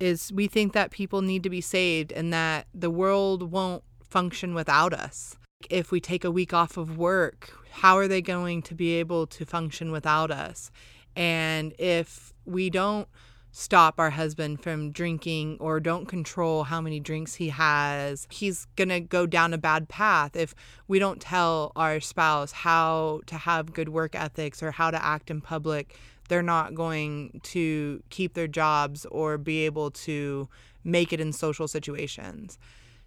is 0.00 0.32
we 0.32 0.48
think 0.48 0.72
that 0.72 0.90
people 0.90 1.22
need 1.22 1.42
to 1.44 1.50
be 1.50 1.60
saved 1.60 2.12
and 2.12 2.32
that 2.32 2.66
the 2.74 2.90
world 2.90 3.50
won't 3.50 3.82
function 4.02 4.52
without 4.54 4.92
us. 4.92 5.36
If 5.70 5.90
we 5.90 6.00
take 6.00 6.24
a 6.24 6.30
week 6.30 6.52
off 6.52 6.76
of 6.76 6.98
work, 6.98 7.52
how 7.70 7.96
are 7.96 8.08
they 8.08 8.20
going 8.20 8.62
to 8.62 8.74
be 8.74 8.94
able 8.94 9.26
to 9.28 9.46
function 9.46 9.92
without 9.92 10.30
us? 10.30 10.70
And 11.16 11.74
if 11.78 12.32
we 12.44 12.70
don't 12.70 13.08
stop 13.56 14.00
our 14.00 14.10
husband 14.10 14.60
from 14.60 14.90
drinking 14.90 15.56
or 15.60 15.78
don't 15.78 16.06
control 16.06 16.64
how 16.64 16.80
many 16.80 16.98
drinks 16.98 17.36
he 17.36 17.50
has, 17.50 18.26
he's 18.28 18.66
going 18.74 18.88
to 18.88 18.98
go 18.98 19.26
down 19.26 19.54
a 19.54 19.58
bad 19.58 19.88
path. 19.88 20.34
If 20.34 20.56
we 20.88 20.98
don't 20.98 21.20
tell 21.20 21.70
our 21.76 22.00
spouse 22.00 22.50
how 22.50 23.20
to 23.26 23.36
have 23.36 23.72
good 23.72 23.90
work 23.90 24.16
ethics 24.16 24.60
or 24.60 24.72
how 24.72 24.90
to 24.90 25.02
act 25.02 25.30
in 25.30 25.40
public, 25.40 25.96
they're 26.28 26.42
not 26.42 26.74
going 26.74 27.40
to 27.44 28.02
keep 28.10 28.34
their 28.34 28.48
jobs 28.48 29.06
or 29.12 29.38
be 29.38 29.64
able 29.64 29.92
to 29.92 30.48
make 30.82 31.12
it 31.12 31.20
in 31.20 31.32
social 31.32 31.68
situations. 31.68 32.58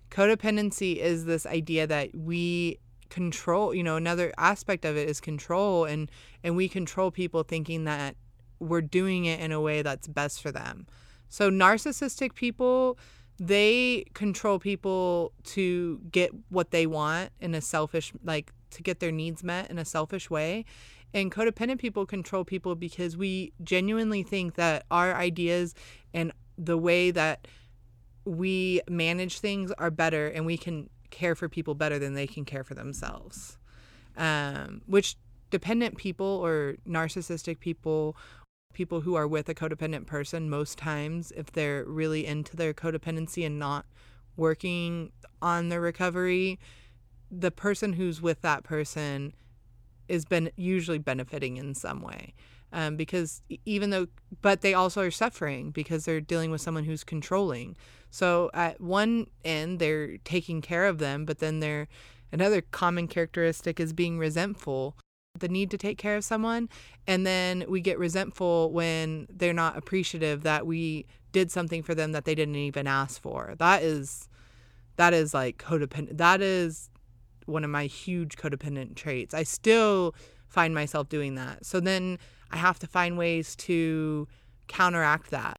Codependency 0.10 0.95
is 0.95 1.25
this 1.25 1.45
idea 1.45 1.86
that 1.88 2.15
we 2.15 2.79
control 3.10 3.73
you 3.73 3.83
know 3.83 3.95
another 3.95 4.33
aspect 4.38 4.83
of 4.83 4.97
it 4.97 5.07
is 5.07 5.21
control 5.21 5.86
and 5.86 6.12
and 6.43 6.57
we 6.57 6.67
control 6.67 7.10
people 7.10 7.41
thinking 7.41 7.86
that 7.86 8.17
we're 8.60 8.82
doing 8.82 9.26
it 9.26 9.39
in 9.39 9.52
a 9.52 9.62
way 9.62 9.82
that's 9.82 10.08
best 10.08 10.41
for 10.41 10.52
them 10.52 10.86
so 11.30 11.50
narcissistic 11.50 12.34
people 12.36 12.98
they 13.39 14.04
control 14.13 14.58
people 14.58 15.32
to 15.43 16.00
get 16.12 16.32
what 16.50 16.72
they 16.72 16.88
want 16.88 17.32
in 17.39 17.54
a 17.54 17.62
selfish 17.62 18.12
like 18.24 18.52
to 18.72 18.82
get 18.82 19.00
their 19.00 19.12
needs 19.12 19.43
met 19.43 19.70
in 19.70 19.78
a 19.78 19.86
selfish 19.86 20.30
way 20.30 20.65
and 21.13 21.32
codependent 21.32 21.80
people 21.80 22.06
control 22.06 22.43
people 22.43 22.76
because 22.76 23.15
we 23.15 23.54
genuinely 23.63 24.24
think 24.24 24.56
that 24.56 24.86
our 24.91 25.15
ideas 25.15 25.74
and 26.13 26.32
the 26.58 26.78
way 26.78 27.12
that 27.12 27.48
we 28.26 28.82
manage 28.89 29.39
things 29.39 29.72
are 29.78 29.89
better 29.89 30.28
and 30.28 30.46
we 30.46 30.58
can 30.58 30.89
care 31.10 31.36
for 31.36 31.48
people 31.48 31.76
better 31.76 31.98
than 31.98 32.13
they 32.13 32.28
can 32.28 32.43
care 32.43 32.63
for 32.63 32.74
themselves. 32.74 33.58
Um, 34.17 34.82
which 34.86 35.15
dependent 35.50 35.98
people 35.98 36.26
or 36.28 36.76
narcissistic 36.88 37.60
people, 37.60 38.17
people 38.78 39.02
who 39.02 39.16
are 39.16 39.28
with 39.28 39.50
a 39.50 39.56
codependent 39.56 40.06
person, 40.06 40.52
most 40.52 40.78
times, 40.78 41.34
if 41.36 41.52
they're 41.52 41.84
really 41.86 42.28
into 42.28 42.56
their 42.56 42.76
codependency 42.76 43.44
and 43.44 43.58
not 43.58 43.88
working 44.36 45.12
on 45.42 45.70
their 45.70 45.82
recovery, 45.82 46.60
the 47.32 47.50
person 47.50 47.94
who's 47.94 48.22
with 48.22 48.42
that 48.42 48.63
person 48.63 49.34
is 50.08 50.26
been 50.26 50.52
usually 50.56 51.00
benefiting 51.00 51.58
in 51.58 51.74
some 51.74 52.04
way. 52.04 52.36
Um, 52.72 52.98
because 52.98 53.42
even 53.66 53.90
though, 53.90 54.08
but 54.44 54.62
they 54.62 54.76
also 54.76 55.02
are 55.02 55.12
suffering 55.12 55.72
because 55.72 56.06
they're 56.06 56.22
dealing 56.22 56.52
with 56.52 56.62
someone 56.62 56.84
who's 56.84 57.04
controlling. 57.04 57.76
So 58.12 58.52
at 58.54 58.80
one 58.80 59.26
end, 59.44 59.80
they're 59.80 60.20
taking 60.20 60.62
care 60.62 60.86
of 60.86 61.00
them, 61.00 61.26
but 61.26 61.40
then 61.40 61.62
they're 61.62 61.88
another 62.32 62.62
common 62.62 63.08
characteristic 63.08 63.80
is 63.80 63.92
being 63.92 64.20
resentful, 64.20 64.96
the 65.39 65.47
need 65.47 65.71
to 65.71 65.78
take 65.78 65.97
care 65.97 66.15
of 66.15 66.23
someone. 66.23 66.69
And 67.06 67.26
then 67.26 67.65
we 67.67 67.82
get 67.82 68.00
resentful 68.00 68.71
when 68.71 69.28
they're 69.30 69.54
not 69.54 69.78
appreciative 69.78 70.43
that 70.43 70.65
we 70.65 71.06
did 71.32 71.52
something 71.52 71.84
for 71.84 71.93
them 71.95 72.12
that 72.13 72.26
they 72.26 72.36
didn't 72.36 72.56
even 72.56 72.88
ask 72.88 73.21
for. 73.21 73.56
That 73.58 73.84
is, 73.84 74.28
that 74.95 75.13
is 75.13 75.34
like 75.34 75.58
codependent. 75.58 76.17
That 76.17 76.41
is 76.41 76.89
one 77.45 77.63
of 77.63 77.69
my 77.69 77.86
huge 77.86 78.36
codependent 78.36 78.95
traits. 78.95 79.34
I 79.34 79.43
still 79.43 80.15
find 80.47 80.73
myself 80.73 81.10
doing 81.10 81.36
that. 81.36 81.65
So 81.65 81.80
then 81.80 82.19
I 82.52 82.58
have 82.58 82.80
to 82.80 82.88
find 82.88 83.17
ways 83.17 83.56
to 83.58 84.28
counteract 84.67 85.32
that. 85.32 85.58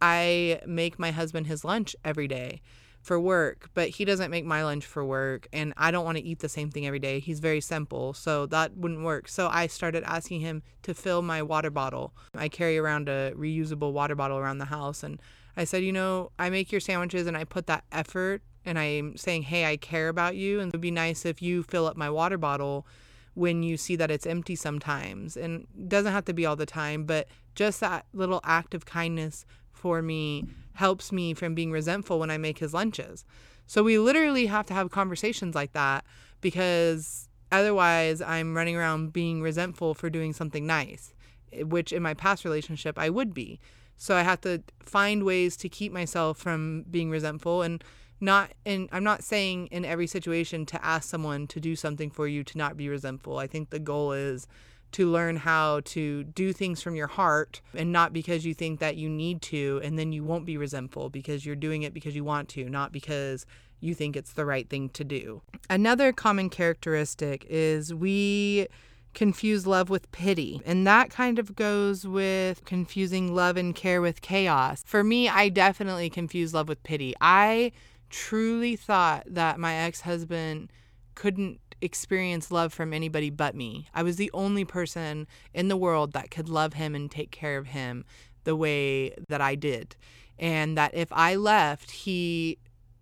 I 0.00 0.60
make 0.66 0.98
my 0.98 1.10
husband 1.10 1.46
his 1.46 1.64
lunch 1.64 1.96
every 2.04 2.28
day 2.28 2.60
for 3.04 3.20
work, 3.20 3.68
but 3.74 3.90
he 3.90 4.06
doesn't 4.06 4.30
make 4.30 4.46
my 4.46 4.64
lunch 4.64 4.86
for 4.86 5.04
work. 5.04 5.46
And 5.52 5.74
I 5.76 5.90
don't 5.90 6.06
want 6.06 6.16
to 6.16 6.24
eat 6.24 6.38
the 6.38 6.48
same 6.48 6.70
thing 6.70 6.86
every 6.86 6.98
day. 6.98 7.20
He's 7.20 7.38
very 7.38 7.60
simple. 7.60 8.14
So 8.14 8.46
that 8.46 8.78
wouldn't 8.78 9.04
work. 9.04 9.28
So 9.28 9.48
I 9.48 9.66
started 9.66 10.02
asking 10.04 10.40
him 10.40 10.62
to 10.84 10.94
fill 10.94 11.20
my 11.20 11.42
water 11.42 11.70
bottle. 11.70 12.14
I 12.34 12.48
carry 12.48 12.78
around 12.78 13.10
a 13.10 13.32
reusable 13.36 13.92
water 13.92 14.14
bottle 14.14 14.38
around 14.38 14.56
the 14.56 14.64
house. 14.64 15.02
And 15.02 15.20
I 15.54 15.64
said, 15.64 15.84
you 15.84 15.92
know, 15.92 16.32
I 16.38 16.48
make 16.48 16.72
your 16.72 16.80
sandwiches 16.80 17.26
and 17.26 17.36
I 17.36 17.44
put 17.44 17.66
that 17.66 17.84
effort 17.92 18.40
and 18.64 18.78
I'm 18.78 19.18
saying, 19.18 19.42
hey, 19.42 19.66
I 19.66 19.76
care 19.76 20.08
about 20.08 20.34
you. 20.34 20.60
And 20.60 20.68
it 20.68 20.74
would 20.74 20.80
be 20.80 20.90
nice 20.90 21.26
if 21.26 21.42
you 21.42 21.62
fill 21.62 21.86
up 21.86 21.98
my 21.98 22.08
water 22.08 22.38
bottle 22.38 22.86
when 23.34 23.62
you 23.62 23.76
see 23.76 23.96
that 23.96 24.10
it's 24.10 24.26
empty 24.26 24.56
sometimes. 24.56 25.36
And 25.36 25.66
it 25.78 25.90
doesn't 25.90 26.12
have 26.12 26.24
to 26.24 26.32
be 26.32 26.46
all 26.46 26.56
the 26.56 26.64
time, 26.64 27.04
but 27.04 27.28
just 27.54 27.80
that 27.80 28.06
little 28.14 28.40
act 28.44 28.72
of 28.72 28.86
kindness 28.86 29.44
for 29.72 30.00
me 30.00 30.44
helps 30.74 31.12
me 31.12 31.34
from 31.34 31.54
being 31.54 31.72
resentful 31.72 32.18
when 32.18 32.30
I 32.30 32.38
make 32.38 32.58
his 32.58 32.74
lunches. 32.74 33.24
So 33.66 33.82
we 33.82 33.98
literally 33.98 34.46
have 34.46 34.66
to 34.66 34.74
have 34.74 34.90
conversations 34.90 35.54
like 35.54 35.72
that 35.72 36.04
because 36.40 37.28
otherwise 37.50 38.20
I'm 38.20 38.56
running 38.56 38.76
around 38.76 39.12
being 39.12 39.40
resentful 39.40 39.94
for 39.94 40.10
doing 40.10 40.32
something 40.32 40.66
nice, 40.66 41.14
eh, 41.52 41.62
which 41.62 41.92
in 41.92 42.02
my 42.02 42.14
past 42.14 42.44
relationship 42.44 42.98
I 42.98 43.10
would 43.10 43.32
be. 43.32 43.60
So 43.96 44.16
I 44.16 44.22
have 44.22 44.40
to 44.42 44.62
find 44.80 45.22
ways 45.22 45.56
to 45.58 45.68
keep 45.68 45.92
myself 45.92 46.38
from 46.38 46.84
being 46.90 47.10
resentful 47.10 47.62
and 47.62 47.82
not 48.20 48.52
and 48.64 48.88
I'm 48.92 49.04
not 49.04 49.22
saying 49.22 49.66
in 49.68 49.84
every 49.84 50.06
situation 50.06 50.66
to 50.66 50.84
ask 50.84 51.08
someone 51.08 51.46
to 51.48 51.60
do 51.60 51.76
something 51.76 52.10
for 52.10 52.26
you 52.26 52.44
to 52.44 52.58
not 52.58 52.76
be 52.76 52.88
resentful. 52.88 53.38
I 53.38 53.46
think 53.46 53.70
the 53.70 53.78
goal 53.78 54.12
is 54.12 54.46
to 54.94 55.10
learn 55.10 55.36
how 55.36 55.80
to 55.84 56.24
do 56.24 56.52
things 56.52 56.82
from 56.82 56.94
your 56.94 57.06
heart 57.06 57.60
and 57.74 57.92
not 57.92 58.12
because 58.12 58.44
you 58.44 58.54
think 58.54 58.80
that 58.80 58.96
you 58.96 59.08
need 59.08 59.42
to 59.42 59.80
and 59.84 59.98
then 59.98 60.12
you 60.12 60.24
won't 60.24 60.46
be 60.46 60.56
resentful 60.56 61.10
because 61.10 61.44
you're 61.44 61.56
doing 61.56 61.82
it 61.82 61.92
because 61.92 62.14
you 62.16 62.24
want 62.24 62.48
to 62.48 62.68
not 62.68 62.92
because 62.92 63.46
you 63.80 63.94
think 63.94 64.16
it's 64.16 64.32
the 64.32 64.46
right 64.46 64.70
thing 64.70 64.88
to 64.88 65.04
do 65.04 65.42
another 65.68 66.12
common 66.12 66.48
characteristic 66.48 67.44
is 67.48 67.92
we 67.92 68.66
confuse 69.14 69.66
love 69.66 69.88
with 69.88 70.10
pity. 70.12 70.60
And 70.66 70.86
that 70.86 71.10
kind 71.10 71.38
of 71.38 71.56
goes 71.56 72.06
with 72.06 72.64
confusing 72.64 73.34
love 73.34 73.56
and 73.56 73.74
care 73.74 74.02
with 74.02 74.20
chaos. 74.20 74.82
For 74.84 75.02
me, 75.02 75.28
I 75.28 75.48
definitely 75.48 76.10
confuse 76.10 76.52
love 76.52 76.68
with 76.68 76.82
pity. 76.82 77.14
I 77.20 77.72
truly 78.10 78.76
thought 78.76 79.24
that 79.26 79.58
my 79.58 79.74
ex 79.74 80.02
husband 80.02 80.70
couldn't 81.14 81.60
experience 81.80 82.50
love 82.50 82.72
from 82.72 82.92
anybody 82.92 83.30
but 83.30 83.54
me. 83.54 83.88
I 83.94 84.02
was 84.02 84.16
the 84.16 84.30
only 84.32 84.64
person 84.64 85.26
in 85.52 85.68
the 85.68 85.76
world 85.76 86.12
that 86.12 86.30
could 86.30 86.48
love 86.48 86.74
him 86.74 86.94
and 86.94 87.10
take 87.10 87.30
care 87.30 87.58
of 87.58 87.68
him 87.68 88.04
the 88.44 88.56
way 88.56 89.14
that 89.28 89.40
I 89.40 89.54
did. 89.54 89.96
And 90.38 90.76
that 90.76 90.94
if 90.94 91.12
I 91.12 91.36
left, 91.36 91.90
he 91.90 92.58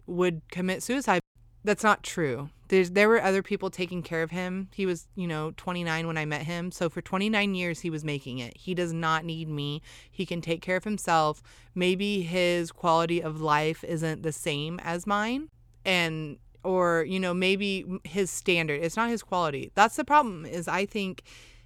would 0.07 0.43
commit 0.51 0.83
suicide. 0.83 1.21
That's 1.65 1.85
not 1.85 2.03
true. 2.03 2.51
There's, 2.69 2.91
there 2.93 3.09
were 3.09 3.23
other 3.23 3.43
people 3.43 3.71
taking 3.71 4.03
care 4.03 4.23
of 4.23 4.31
him. 4.31 4.69
He 4.75 4.87
was, 4.87 5.07
you 5.15 5.27
know, 5.27 5.53
29 5.57 6.07
when 6.07 6.17
I 6.17 6.25
met 6.25 6.43
him. 6.43 6.71
So 6.71 6.89
for 6.89 7.03
29 7.03 7.55
years, 7.55 7.81
he 7.81 7.91
was 7.91 8.03
making 8.03 8.39
it. 8.39 8.57
He 8.57 8.75
does 8.75 8.93
not 8.93 9.25
need 9.25 9.49
me. 9.49 9.83
He 10.11 10.25
can 10.25 10.41
take 10.41 10.63
care 10.63 10.77
of 10.77 10.85
himself. 10.85 11.43
Maybe 11.75 12.23
his 12.23 12.73
quality 12.73 13.23
of 13.23 13.41
life 13.41 13.85
isn't 13.85 14.23
the 14.23 14.33
same 14.33 14.81
as 14.83 15.07
mine. 15.07 15.51
And 15.85 16.39
or 16.65 17.05
you 17.05 17.19
know 17.19 17.35
maybe 17.35 17.85
his 18.05 18.31
standard 18.31 18.83
it's 18.83 18.97
not 18.97 19.11
his 19.11 19.23
quality. 19.23 19.71
That's 19.75 19.97
the 19.97 20.05
problem 20.05 20.47
is 20.47 20.69
i 20.69 20.87
think 20.87 21.23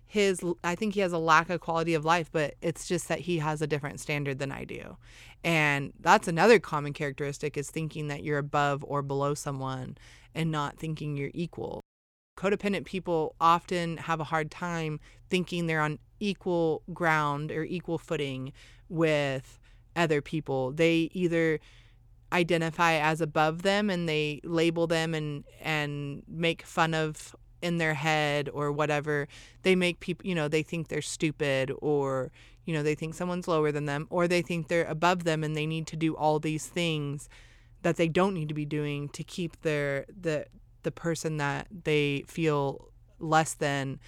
his 0.07 0.43
i 0.63 0.75
think 0.75 0.95
he 0.95 1.01
has 1.01 1.13
a 1.13 1.19
lack 1.19 1.51
of 1.51 1.61
quality 1.61 1.93
of 1.95 2.05
life 2.05 2.31
but 2.31 2.55
it's 2.63 2.87
just 2.87 3.09
that 3.09 3.21
he 3.21 3.39
has 3.39 3.61
a 3.61 3.67
different 3.67 4.01
standard 4.01 4.39
than 4.39 4.53
i 4.53 4.65
do. 4.65 4.97
And 5.45 5.93
that's 6.01 6.27
another 6.27 6.59
common 6.59 6.93
characteristic 6.93 7.57
is 7.57 7.71
thinking 7.71 8.09
that 8.09 8.25
you're 8.25 8.39
above 8.39 8.85
or 8.87 9.03
below 9.03 9.35
someone 9.35 9.97
and 10.35 10.51
not 10.51 10.77
thinking 10.77 11.17
you're 11.17 11.31
equal. 11.35 11.81
Codependent 12.37 12.85
people 12.85 13.37
often 13.41 13.97
have 13.97 14.21
a 14.21 14.25
hard 14.25 14.51
time 14.51 15.01
thinking 15.31 15.67
they're 15.67 15.81
on 15.81 15.99
equal 16.21 16.83
ground 16.93 17.53
or 17.53 17.65
equal 17.65 17.97
footing 17.97 18.53
with 18.89 19.59
other 19.95 20.21
people. 20.21 20.73
They 20.73 21.11
either 21.13 21.61
identify 22.33 22.95
as 22.95 23.21
above 23.21 23.63
them 23.63 23.89
and 23.89 24.09
they 24.09 24.41
label 24.45 24.87
them 24.87 25.15
and 25.15 25.45
and 25.61 26.23
make 26.29 26.63
fun 26.63 26.95
of 26.95 27.37
in 27.63 27.79
their 27.79 27.95
head 27.95 28.49
or 28.53 28.71
whatever. 28.73 29.29
They 29.63 29.75
make 29.75 30.01
people, 30.01 30.27
you 30.27 30.35
know, 30.35 30.49
they 30.49 30.63
think 30.63 30.89
they're 30.89 31.03
stupid 31.03 31.73
or 31.79 32.33
you 32.65 32.75
know, 32.75 32.83
they 32.83 32.97
think 32.97 33.15
someone's 33.15 33.47
lower 33.47 33.71
than 33.71 33.85
them 33.85 34.09
or 34.11 34.27
they 34.27 34.43
think 34.43 34.67
they're 34.67 34.85
above 34.87 35.23
them 35.23 35.45
and 35.45 35.57
they 35.57 35.67
need 35.67 35.87
to 35.87 35.97
do 35.97 36.17
all 36.17 36.41
these 36.41 36.67
things 36.67 37.29
that 37.83 37.97
they 37.97 38.09
don't 38.09 38.35
need 38.35 38.49
to 38.49 38.55
be 38.55 38.65
doing 38.65 39.09
to 39.11 39.23
keep 39.23 39.61
their 39.63 40.05
the 40.09 40.47
the 40.83 40.91
person 40.91 41.37
that 41.37 41.69
they 41.85 42.25
feel 42.27 42.91
less 43.19 43.55
than 43.55 43.99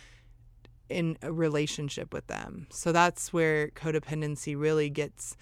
in 0.89 1.17
a 1.23 1.33
relationship 1.33 2.13
with 2.13 2.27
them. 2.27 2.67
So 2.71 2.93
that's 2.93 3.33
where 3.33 3.69
codependency 3.69 4.59
really 4.59 4.91
gets 4.91 5.37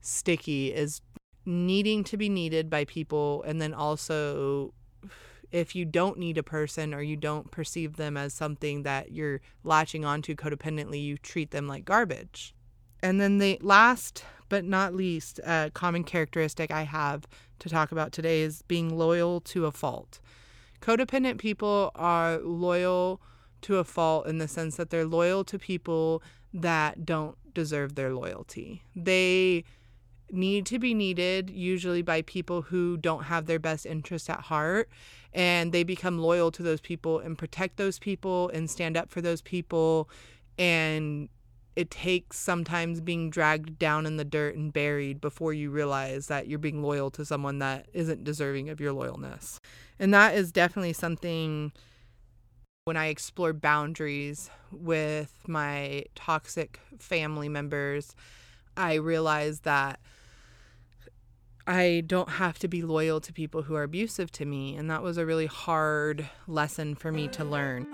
sticky 0.00 0.72
is 0.72 1.00
needing 1.48 2.04
to 2.04 2.16
be 2.16 2.28
needed 2.28 2.68
by 2.68 2.84
people 2.84 3.42
and 3.44 3.60
then 3.60 3.72
also 3.72 4.72
if 5.50 5.74
you 5.74 5.84
don't 5.84 6.18
need 6.18 6.36
a 6.36 6.42
person 6.42 6.92
or 6.92 7.00
you 7.00 7.16
don't 7.16 7.50
perceive 7.50 7.96
them 7.96 8.16
as 8.16 8.34
something 8.34 8.82
that 8.82 9.12
you're 9.12 9.40
latching 9.64 10.04
onto 10.04 10.34
codependently, 10.34 11.02
you 11.02 11.16
treat 11.16 11.52
them 11.52 11.66
like 11.66 11.86
garbage. 11.86 12.54
And 13.02 13.18
then 13.18 13.38
the 13.38 13.58
last 13.62 14.24
but 14.48 14.64
not 14.64 14.94
least 14.94 15.40
uh, 15.44 15.70
common 15.72 16.04
characteristic 16.04 16.70
I 16.70 16.82
have 16.82 17.26
to 17.60 17.68
talk 17.68 17.92
about 17.92 18.12
today 18.12 18.42
is 18.42 18.62
being 18.62 18.98
loyal 18.98 19.40
to 19.42 19.66
a 19.66 19.72
fault. 19.72 20.20
Codependent 20.80 21.38
people 21.38 21.90
are 21.94 22.38
loyal 22.38 23.20
to 23.62 23.76
a 23.76 23.84
fault 23.84 24.26
in 24.26 24.38
the 24.38 24.48
sense 24.48 24.76
that 24.76 24.90
they're 24.90 25.06
loyal 25.06 25.44
to 25.44 25.58
people 25.58 26.22
that 26.52 27.04
don't 27.04 27.36
deserve 27.54 27.94
their 27.94 28.12
loyalty. 28.12 28.82
They 28.94 29.64
need 30.30 30.66
to 30.66 30.78
be 30.78 30.94
needed 30.94 31.50
usually 31.50 32.02
by 32.02 32.22
people 32.22 32.62
who 32.62 32.96
don't 32.96 33.24
have 33.24 33.46
their 33.46 33.58
best 33.58 33.86
interests 33.86 34.28
at 34.28 34.40
heart 34.40 34.88
and 35.32 35.72
they 35.72 35.82
become 35.82 36.18
loyal 36.18 36.50
to 36.50 36.62
those 36.62 36.80
people 36.80 37.18
and 37.18 37.38
protect 37.38 37.76
those 37.76 37.98
people 37.98 38.48
and 38.50 38.70
stand 38.70 38.96
up 38.96 39.10
for 39.10 39.20
those 39.20 39.40
people 39.40 40.08
and 40.58 41.28
it 41.76 41.92
takes 41.92 42.36
sometimes 42.36 43.00
being 43.00 43.30
dragged 43.30 43.78
down 43.78 44.04
in 44.04 44.16
the 44.16 44.24
dirt 44.24 44.56
and 44.56 44.72
buried 44.72 45.20
before 45.20 45.52
you 45.52 45.70
realize 45.70 46.26
that 46.26 46.48
you're 46.48 46.58
being 46.58 46.82
loyal 46.82 47.08
to 47.08 47.24
someone 47.24 47.60
that 47.60 47.86
isn't 47.92 48.24
deserving 48.24 48.68
of 48.68 48.80
your 48.80 48.92
loyalness. 48.92 49.60
And 49.96 50.12
that 50.12 50.34
is 50.34 50.50
definitely 50.50 50.92
something 50.92 51.70
when 52.82 52.96
I 52.96 53.06
explore 53.08 53.52
boundaries 53.52 54.50
with 54.72 55.44
my 55.46 56.04
toxic 56.16 56.80
family 56.98 57.48
members, 57.48 58.16
I 58.76 58.94
realize 58.94 59.60
that 59.60 60.00
I 61.68 62.02
don't 62.06 62.30
have 62.30 62.58
to 62.60 62.68
be 62.68 62.80
loyal 62.80 63.20
to 63.20 63.30
people 63.30 63.60
who 63.60 63.74
are 63.74 63.82
abusive 63.82 64.32
to 64.32 64.46
me. 64.46 64.74
And 64.74 64.90
that 64.90 65.02
was 65.02 65.18
a 65.18 65.26
really 65.26 65.44
hard 65.44 66.26
lesson 66.46 66.94
for 66.94 67.12
me 67.12 67.28
to 67.28 67.44
learn. 67.44 67.86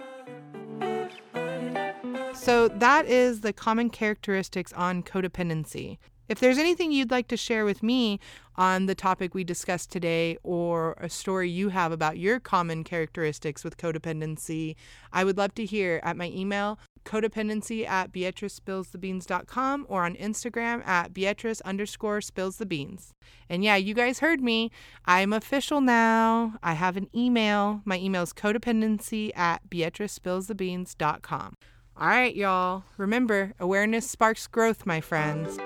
So, 2.35 2.69
that 2.69 3.07
is 3.07 3.41
the 3.41 3.53
common 3.53 3.91
characteristics 3.91 4.73
on 4.75 5.03
codependency. 5.03 5.99
If 6.29 6.41
there's 6.41 6.59
anything 6.59 6.91
you'd 6.93 7.11
like 7.11 7.29
to 7.29 7.37
share 7.37 7.65
with 7.65 7.83
me 7.83 8.19
on 8.57 8.87
the 8.87 8.95
topic 8.95 9.35
we 9.35 9.45
discussed 9.45 9.91
today, 9.91 10.39
or 10.43 10.97
a 10.99 11.09
story 11.09 11.51
you 11.51 11.71
have 11.71 11.93
about 11.93 12.19
your 12.19 12.41
common 12.41 12.85
characteristics 12.85 13.65
with 13.65 13.77
codependency, 13.77 14.77
I 15.13 15.25
would 15.25 15.37
love 15.37 15.55
to 15.57 15.65
hear 15.65 16.01
at 16.03 16.17
my 16.17 16.31
email, 16.31 16.79
codependency 17.05 17.87
at 17.87 18.13
beatricespillsthebeans.com 18.13 19.87
or 19.89 20.05
on 20.05 20.15
Instagram 20.17 20.87
at 20.87 21.13
beatrice 21.13 21.61
underscore 21.63 22.21
spills 22.21 22.57
the 22.57 22.67
beans. 22.67 23.13
And 23.49 23.63
yeah, 23.63 23.77
you 23.77 23.93
guys 23.93 24.21
heard 24.21 24.41
me. 24.41 24.71
I'm 25.05 25.33
official 25.33 25.81
now. 25.81 26.55
I 26.63 26.73
have 26.75 26.97
an 26.97 27.09
email. 27.15 27.83
My 27.85 27.99
email 27.99 28.23
is 28.23 28.33
codependency 28.33 29.37
at 29.37 29.69
beatricespillsthebeans.com. 29.69 31.57
All 31.97 32.09
right, 32.09 32.35
y'all. 32.35 32.85
Remember, 32.97 33.53
awareness 33.61 34.11
sparks 34.11 34.47
growth, 34.47 34.85
my 34.87 35.01
friends. 35.01 35.59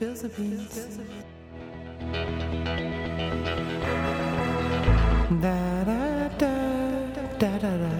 Bills 0.00 0.22
and 0.24 0.34
beans. 0.34 0.88
Da 5.42 5.84
da 5.84 6.28
da 6.38 6.54
da 7.38 7.58
da 7.58 7.76
da. 7.76 7.99